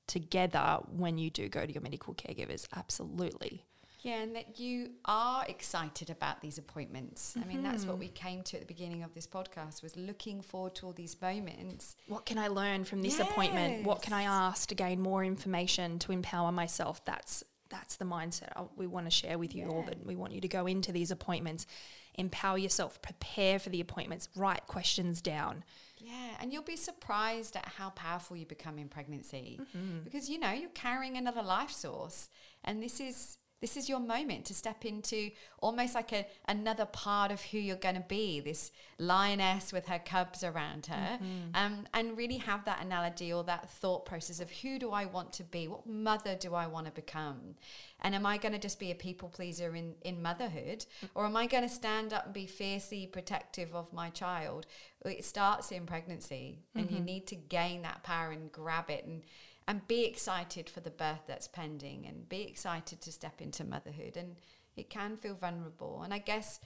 together 0.07 0.79
when 0.89 1.19
you 1.19 1.31
do 1.31 1.49
go 1.49 1.67
to 1.67 1.73
your 1.73 1.83
medical 1.83 2.15
caregivers. 2.15 2.67
Absolutely. 2.75 3.65
Yeah, 4.05 4.21
and 4.21 4.37
that 4.37 4.61
you 4.61 4.91
are 5.07 5.47
excited 5.49 6.11
about 6.11 6.43
these 6.43 6.59
appointments. 6.59 7.39
I 7.43 7.47
mean, 7.47 7.63
that's 7.63 7.87
what 7.87 7.97
we 7.97 8.09
mm-hmm. 8.09 8.15
came 8.15 8.43
to 8.43 8.57
at 8.59 8.61
the 8.61 8.67
beginning 8.67 9.03
of 9.03 9.15
this 9.15 9.27
podcast 9.27 9.83
was 9.83 9.97
looking 9.97 10.43
forward 10.43 10.75
to 10.77 10.87
all 10.87 10.93
these 10.93 11.17
moments. 11.23 11.97
What 12.07 12.27
can 12.27 12.37
I 12.37 12.49
learn 12.49 12.85
from 12.85 13.01
this 13.01 13.19
appointment? 13.19 13.87
What 13.87 14.03
can 14.03 14.13
I 14.13 14.25
ask 14.25 14.69
to 14.69 14.75
gain 14.75 15.01
more 15.01 15.25
information 15.25 15.99
to 16.01 16.13
empower 16.13 16.53
myself? 16.53 17.03
That's 17.07 17.45
that's 17.71 17.97
the 17.97 18.05
mindset 18.05 18.69
we 18.77 18.87
want 18.87 19.07
to 19.07 19.11
share 19.11 19.39
with 19.39 19.55
you 19.55 19.69
all. 19.69 19.85
That 19.85 20.05
we 20.05 20.17
want 20.17 20.35
you 20.35 20.43
to 20.43 20.49
go 20.49 20.67
into 20.67 20.93
these 20.93 21.11
appointments, 21.11 21.67
empower 22.15 22.59
yourself, 22.59 23.01
prepare 23.01 23.59
for 23.59 23.71
the 23.71 23.81
appointments, 23.81 24.29
write 24.37 24.67
questions 24.67 25.23
down. 25.23 25.65
Yeah, 25.97 26.37
and 26.41 26.53
you'll 26.53 26.63
be 26.63 26.77
surprised 26.77 27.57
at 27.57 27.65
how 27.79 27.89
powerful 27.89 28.37
you 28.37 28.45
become 28.45 28.79
in 28.79 28.89
pregnancy 28.89 29.59
mm-hmm. 29.63 30.01
because 30.05 30.29
you 30.29 30.39
know 30.39 30.53
you're 30.53 30.69
carrying 30.71 31.17
another 31.17 31.43
life 31.43 31.71
source, 31.71 32.29
and 32.65 32.83
this 32.83 33.01
is 33.01 33.39
this 33.65 33.79
is 33.79 33.89
your 33.89 33.99
moment 33.99 34.45
to 34.45 34.53
step 34.53 34.85
into 34.85 35.31
almost 35.59 35.95
like 35.95 36.13
a 36.13 36.27
another 36.47 36.85
part 36.85 37.33
of 37.33 37.41
who 37.41 37.57
you're 37.57 37.77
going 37.77 37.95
to 37.95 38.05
be. 38.07 38.39
This 38.39 38.71
lioness 38.99 39.73
with 39.73 39.87
her 39.87 39.99
cubs 39.99 40.45
around 40.45 40.85
her, 40.85 41.19
mm-hmm. 41.19 41.55
um, 41.55 41.87
and 41.95 42.15
really 42.15 42.37
have 42.37 42.67
that 42.67 42.85
analogy 42.85 43.33
or 43.33 43.43
that 43.45 43.71
thought 43.71 44.05
process 44.05 44.39
of 44.39 44.51
who 44.51 44.79
do 44.79 44.91
I 44.91 45.07
want 45.07 45.33
to 45.35 45.45
be? 45.45 45.67
What 45.67 45.87
mother 45.87 46.35
do 46.35 46.55
I 46.55 46.67
want 46.67 46.85
to 46.89 46.93
become? 46.93 47.55
And 48.03 48.15
am 48.15 48.27
I 48.27 48.37
going 48.37 48.53
to 48.53 48.59
just 48.59 48.79
be 48.79 48.91
a 48.91 48.95
people 48.95 49.31
pleaser 49.31 49.75
in, 49.75 49.95
in 50.03 50.21
motherhood? 50.21 50.85
Mm. 51.03 51.09
Or 51.15 51.25
am 51.25 51.35
I 51.35 51.47
going 51.47 51.63
to 51.63 51.75
stand 51.75 52.13
up 52.13 52.27
and 52.27 52.35
be 52.35 52.47
fiercely 52.47 53.07
protective 53.07 53.75
of 53.75 53.95
my 53.95 54.11
child? 54.11 54.67
It 55.07 55.25
starts 55.25 55.73
in 55.73 55.87
pregnancy, 55.87 56.59
and 56.75 56.91
you 56.91 56.99
mm-hmm. 56.99 57.07
need 57.07 57.27
to 57.29 57.37
gain 57.37 57.81
that 57.83 58.03
power 58.03 58.31
and 58.31 58.53
grab 58.53 58.91
it 58.91 59.07
and, 59.07 59.23
and 59.67 59.87
be 59.89 60.05
excited 60.05 60.69
for 60.69 60.81
the 60.81 60.91
birth 60.91 61.23
that's 61.27 61.49
pending 61.49 62.07
and 62.07 62.29
be 62.29 62.43
excited 62.43 63.01
to 63.01 63.13
step 63.13 63.41
into 63.41 63.65
motherhood. 63.65 64.17
And 64.17 64.37
it 64.77 64.91
can 64.91 65.17
feel 65.17 65.35
vulnerable. 65.35 66.03
And 66.03 66.13
I 66.13 66.19
guess 66.19 66.61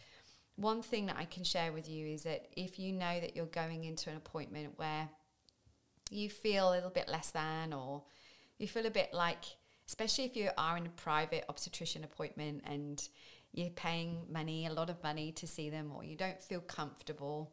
one 0.57 0.83
thing 0.83 1.07
that 1.07 1.17
I 1.17 1.25
can 1.25 1.45
share 1.45 1.73
with 1.73 1.89
you 1.89 2.07
is 2.07 2.25
that 2.25 2.49
if 2.57 2.79
you 2.79 2.93
know 2.93 3.21
that 3.21 3.37
you're 3.37 3.47
going 3.47 3.85
into 3.85 4.11
an 4.11 4.17
appointment 4.17 4.73
where 4.77 5.09
you 6.11 6.29
feel 6.29 6.71
a 6.71 6.73
little 6.73 6.91
bit 6.91 7.09
less 7.09 7.31
than 7.31 7.73
or 7.73 8.03
you 8.59 8.67
feel 8.67 8.87
a 8.87 8.91
bit 8.91 9.15
like 9.15 9.45
especially 9.87 10.25
if 10.25 10.37
you 10.37 10.51
are 10.59 10.77
in 10.77 10.87
a 10.87 10.91
private 10.91 11.45
obstetrician 11.49 12.03
appointment 12.03 12.63
and 12.67 13.09
you're 13.53 13.71
paying 13.71 14.23
money 14.31 14.67
a 14.67 14.73
lot 14.73 14.91
of 14.91 15.03
money 15.03 15.33
to 15.33 15.47
see 15.47 15.71
them 15.71 15.93
or 15.95 16.03
you 16.05 16.17
don't 16.17 16.43
feel 16.43 16.61
comfortable 16.61 17.53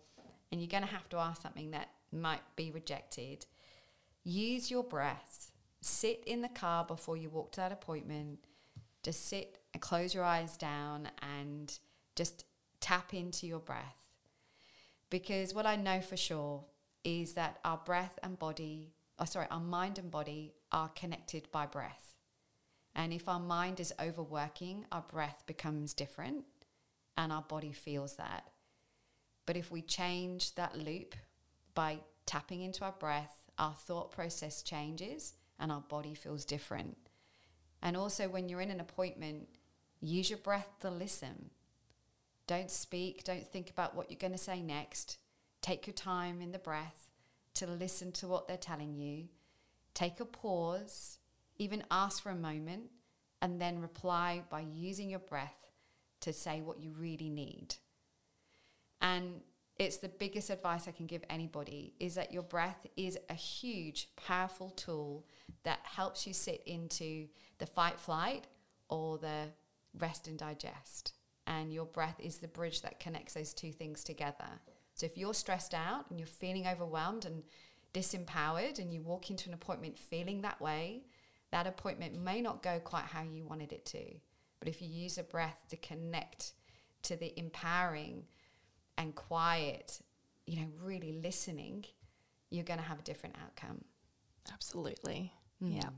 and 0.51 0.59
you're 0.59 0.69
going 0.69 0.83
to 0.83 0.89
have 0.89 1.07
to 1.09 1.17
ask 1.17 1.41
something 1.41 1.71
that 1.71 1.89
might 2.11 2.41
be 2.55 2.71
rejected 2.71 3.45
use 4.25 4.69
your 4.69 4.83
breath 4.83 5.51
sit 5.79 6.21
in 6.25 6.41
the 6.41 6.49
car 6.49 6.83
before 6.83 7.15
you 7.15 7.29
walk 7.29 7.53
to 7.53 7.61
that 7.61 7.71
appointment 7.71 8.39
just 9.01 9.27
sit 9.27 9.59
and 9.73 9.81
close 9.81 10.13
your 10.13 10.23
eyes 10.23 10.57
down 10.57 11.07
and 11.39 11.79
just 12.15 12.43
tap 12.81 13.13
into 13.13 13.47
your 13.47 13.59
breath 13.59 14.05
because 15.09 15.53
what 15.53 15.65
I 15.65 15.75
know 15.75 16.01
for 16.01 16.17
sure 16.17 16.65
is 17.05 17.33
that 17.33 17.59
our 17.63 17.77
breath 17.77 18.17
and 18.23 18.37
body, 18.37 18.91
oh 19.19 19.25
sorry, 19.25 19.47
our 19.51 19.59
mind 19.59 19.99
and 19.99 20.09
body 20.09 20.53
are 20.71 20.89
connected 20.89 21.47
by 21.51 21.67
breath. 21.67 22.17
And 22.95 23.13
if 23.13 23.29
our 23.29 23.39
mind 23.39 23.79
is 23.79 23.93
overworking, 24.01 24.85
our 24.91 25.03
breath 25.03 25.43
becomes 25.45 25.93
different 25.93 26.45
and 27.15 27.31
our 27.31 27.43
body 27.43 27.71
feels 27.71 28.15
that. 28.15 28.49
But 29.45 29.57
if 29.57 29.71
we 29.71 29.81
change 29.81 30.55
that 30.55 30.77
loop 30.77 31.15
by 31.75 31.99
tapping 32.25 32.61
into 32.61 32.83
our 32.83 32.93
breath, 32.93 33.44
our 33.57 33.73
thought 33.73 34.11
process 34.11 34.61
changes 34.61 35.33
and 35.59 35.71
our 35.71 35.81
body 35.81 36.13
feels 36.13 36.45
different. 36.45 36.97
And 37.81 37.95
also, 37.95 38.27
when 38.27 38.49
you're 38.49 38.61
in 38.61 38.71
an 38.71 38.79
appointment, 38.79 39.47
use 40.01 40.29
your 40.29 40.39
breath 40.39 40.69
to 40.81 40.89
listen. 40.89 41.49
Don't 42.47 42.71
speak, 42.71 43.23
don't 43.23 43.47
think 43.47 43.69
about 43.69 43.95
what 43.95 44.09
you're 44.09 44.19
going 44.19 44.31
to 44.31 44.37
say 44.37 44.61
next. 44.61 45.17
Take 45.61 45.87
your 45.87 45.93
time 45.93 46.41
in 46.41 46.51
the 46.51 46.59
breath 46.59 47.09
to 47.55 47.67
listen 47.67 48.11
to 48.13 48.27
what 48.27 48.47
they're 48.47 48.57
telling 48.57 48.95
you. 48.95 49.29
Take 49.93 50.19
a 50.19 50.25
pause, 50.25 51.17
even 51.57 51.83
ask 51.89 52.21
for 52.21 52.29
a 52.29 52.35
moment, 52.35 52.89
and 53.41 53.61
then 53.61 53.81
reply 53.81 54.43
by 54.49 54.61
using 54.61 55.09
your 55.09 55.19
breath 55.19 55.71
to 56.21 56.33
say 56.33 56.61
what 56.61 56.79
you 56.79 56.91
really 56.97 57.29
need. 57.29 57.75
And 59.01 59.41
it's 59.77 59.97
the 59.97 60.09
biggest 60.09 60.49
advice 60.49 60.87
I 60.87 60.91
can 60.91 61.05
give 61.05 61.23
anybody 61.29 61.93
is 61.99 62.15
that 62.15 62.31
your 62.31 62.43
breath 62.43 62.85
is 62.95 63.17
a 63.29 63.33
huge, 63.33 64.09
powerful 64.15 64.69
tool 64.69 65.25
that 65.63 65.79
helps 65.83 66.25
you 66.25 66.33
sit 66.33 66.63
into 66.65 67.27
the 67.57 67.65
fight 67.65 67.99
flight 67.99 68.47
or 68.89 69.17
the 69.17 69.47
rest 69.97 70.27
and 70.27 70.37
digest. 70.37 71.13
And 71.47 71.73
your 71.73 71.85
breath 71.85 72.15
is 72.19 72.37
the 72.37 72.47
bridge 72.47 72.81
that 72.81 72.99
connects 72.99 73.33
those 73.33 73.53
two 73.53 73.71
things 73.71 74.03
together. 74.03 74.47
So 74.95 75.05
if 75.05 75.17
you're 75.17 75.33
stressed 75.33 75.73
out 75.73 76.05
and 76.09 76.19
you're 76.19 76.27
feeling 76.27 76.67
overwhelmed 76.67 77.25
and 77.25 77.43
disempowered 77.93 78.79
and 78.79 78.93
you 78.93 79.01
walk 79.01 79.29
into 79.29 79.49
an 79.49 79.53
appointment 79.53 79.99
feeling 79.99 80.41
that 80.41 80.61
way, 80.61 81.03
that 81.51 81.67
appointment 81.67 82.17
may 82.19 82.41
not 82.41 82.63
go 82.63 82.79
quite 82.79 83.05
how 83.05 83.23
you 83.23 83.45
wanted 83.45 83.73
it 83.73 83.85
to. 83.87 84.03
But 84.59 84.69
if 84.69 84.81
you 84.81 84.87
use 84.87 85.17
a 85.17 85.23
breath 85.23 85.65
to 85.69 85.77
connect 85.77 86.53
to 87.03 87.15
the 87.15 87.37
empowering 87.37 88.23
and 88.97 89.15
quiet, 89.15 89.99
you 90.45 90.57
know, 90.57 90.67
really 90.81 91.13
listening, 91.23 91.85
you're 92.49 92.63
going 92.63 92.79
to 92.79 92.85
have 92.85 92.99
a 92.99 93.03
different 93.03 93.35
outcome. 93.43 93.83
Absolutely. 94.51 95.33
Mm. 95.63 95.75
Yeah. 95.77 95.89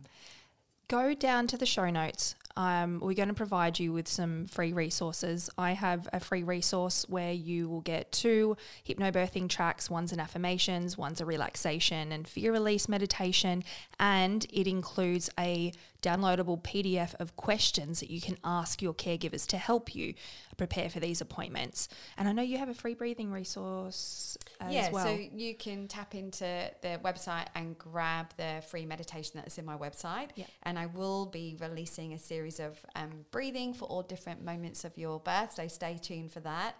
Go 0.88 1.14
down 1.14 1.48
to 1.48 1.58
the 1.58 1.66
show 1.66 1.90
notes 1.90 2.36
um, 2.58 3.00
we're 3.00 3.14
going 3.14 3.28
to 3.28 3.36
provide 3.36 3.78
you 3.78 3.94
with 3.94 4.08
some 4.08 4.48
free 4.48 4.74
resources. 4.74 5.48
I 5.60 5.74
have 5.74 6.10
a 6.12 6.20
free 6.20 6.42
resource 6.42 7.06
where 7.08 7.32
you 7.32 7.70
will 7.70 7.82
get 7.82 8.12
two 8.12 8.58
hypnobirthing 8.86 9.48
tracks 9.48 9.92
one's 9.92 10.12
an 10.12 10.20
affirmations, 10.20 10.98
one's 10.98 11.22
a 11.22 11.26
relaxation 11.26 12.12
and 12.12 12.28
fear 12.28 12.52
release 12.52 12.90
meditation, 12.90 13.64
and 14.00 14.48
it 14.52 14.66
includes 14.66 15.30
a 15.40 15.72
downloadable 16.02 16.62
PDF 16.62 17.14
of 17.20 17.36
questions 17.36 18.00
that 18.00 18.10
you 18.10 18.22
can 18.22 18.38
ask 18.44 18.82
your 18.82 18.94
caregivers 18.94 19.46
to 19.48 19.58
help 19.58 19.94
you 19.94 20.14
prepare 20.58 20.90
for 20.90 21.00
these 21.00 21.22
appointments. 21.22 21.90
And 22.18 22.28
I 22.28 22.32
know 22.32 22.42
you 22.42 22.58
have 22.58 22.70
a 22.70 22.74
free 22.74 22.96
breathing 22.96 23.32
resource 23.32 24.38
as 24.60 24.74
yeah, 24.74 24.90
well. 24.90 25.06
so 25.06 25.20
you 25.34 25.54
can 25.54 25.88
tap 25.88 26.16
into 26.16 26.72
the 26.82 27.00
website 27.04 27.48
and 27.56 27.78
grab 27.78 28.28
the 28.38 28.64
free 28.68 28.86
meditation 28.86 29.34
that's 29.36 29.58
in 29.58 29.66
my 29.66 29.78
website. 29.78 30.30
Yeah. 30.36 30.46
And 30.64 30.80
I 30.80 30.88
will 30.88 31.28
be 31.28 31.58
releasing 31.60 32.14
a 32.14 32.20
series 32.20 32.47
of 32.60 32.80
um, 32.96 33.26
breathing 33.32 33.74
for 33.74 33.86
all 33.86 34.02
different 34.02 34.44
moments 34.44 34.84
of 34.86 34.98
your 34.98 35.20
birth. 35.20 35.54
So 35.56 35.68
stay 35.68 35.98
tuned 36.02 36.32
for 36.32 36.40
that. 36.42 36.76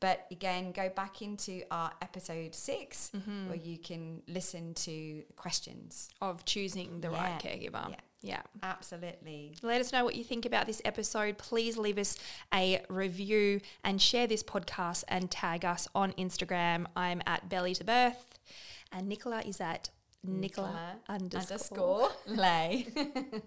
But 0.00 0.26
again, 0.30 0.70
go 0.70 0.88
back 0.88 1.22
into 1.22 1.62
our 1.70 1.90
episode 2.00 2.54
6 2.54 3.10
Mm-hmm. 3.16 3.48
where 3.48 3.56
you 3.58 3.78
can 3.78 4.22
listen 4.28 4.74
to 4.74 5.22
questions. 5.36 6.08
of 6.22 6.44
choosing 6.44 7.00
the 7.00 7.10
right 7.10 7.40
caregiver. 7.42 7.90
yeah. 7.90 7.96
yeah. 8.22 8.42
Absolutely. 8.62 9.54
Let 9.62 9.80
us 9.80 9.92
know 9.92 10.04
what 10.04 10.14
you 10.14 10.22
think 10.22 10.46
about 10.46 10.66
this 10.66 10.80
episode. 10.84 11.36
Please 11.38 11.76
leave 11.76 11.98
us 11.98 12.16
a 12.54 12.82
review 12.88 13.60
and 13.82 14.00
share 14.00 14.26
this 14.28 14.42
podcast 14.44 15.02
and 15.08 15.30
tag 15.30 15.64
us 15.64 15.88
on 15.96 16.12
Instagram. 16.12 16.86
I'm 16.94 17.20
at 17.26 17.48
Belly 17.48 17.74
to 17.74 17.84
Birth, 17.84 18.38
and 18.92 19.08
Nicola 19.08 19.40
is 19.44 19.60
at 19.60 19.90
Nicola, 20.22 20.96
underscore. 21.08 21.40
underscore 21.40 22.10
lay. 22.26 22.86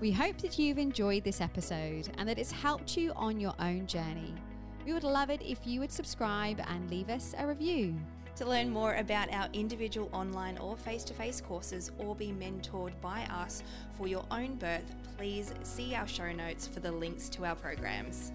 we 0.00 0.10
hope 0.10 0.38
that 0.38 0.58
you've 0.58 0.78
enjoyed 0.78 1.24
this 1.24 1.42
episode 1.42 2.08
and 2.16 2.26
that 2.26 2.38
it's 2.38 2.50
helped 2.50 2.96
you 2.96 3.12
on 3.16 3.38
your 3.38 3.52
own 3.60 3.86
journey. 3.86 4.34
We 4.86 4.94
would 4.94 5.04
love 5.04 5.28
it 5.28 5.42
if 5.42 5.66
you 5.66 5.80
would 5.80 5.92
subscribe 5.92 6.58
and 6.68 6.90
leave 6.90 7.10
us 7.10 7.34
a 7.36 7.46
review. 7.46 7.94
To 8.36 8.48
learn 8.48 8.70
more 8.70 8.94
about 8.94 9.30
our 9.30 9.48
individual 9.52 10.08
online 10.14 10.56
or 10.56 10.74
face 10.74 11.04
to 11.04 11.12
face 11.12 11.42
courses 11.42 11.90
or 11.98 12.16
be 12.16 12.28
mentored 12.28 12.98
by 13.02 13.24
us 13.24 13.62
for 13.98 14.08
your 14.08 14.24
own 14.30 14.54
birth, 14.54 14.94
please 15.18 15.52
see 15.64 15.94
our 15.94 16.08
show 16.08 16.32
notes 16.32 16.66
for 16.66 16.80
the 16.80 16.90
links 16.90 17.28
to 17.30 17.44
our 17.44 17.54
programs. 17.54 18.32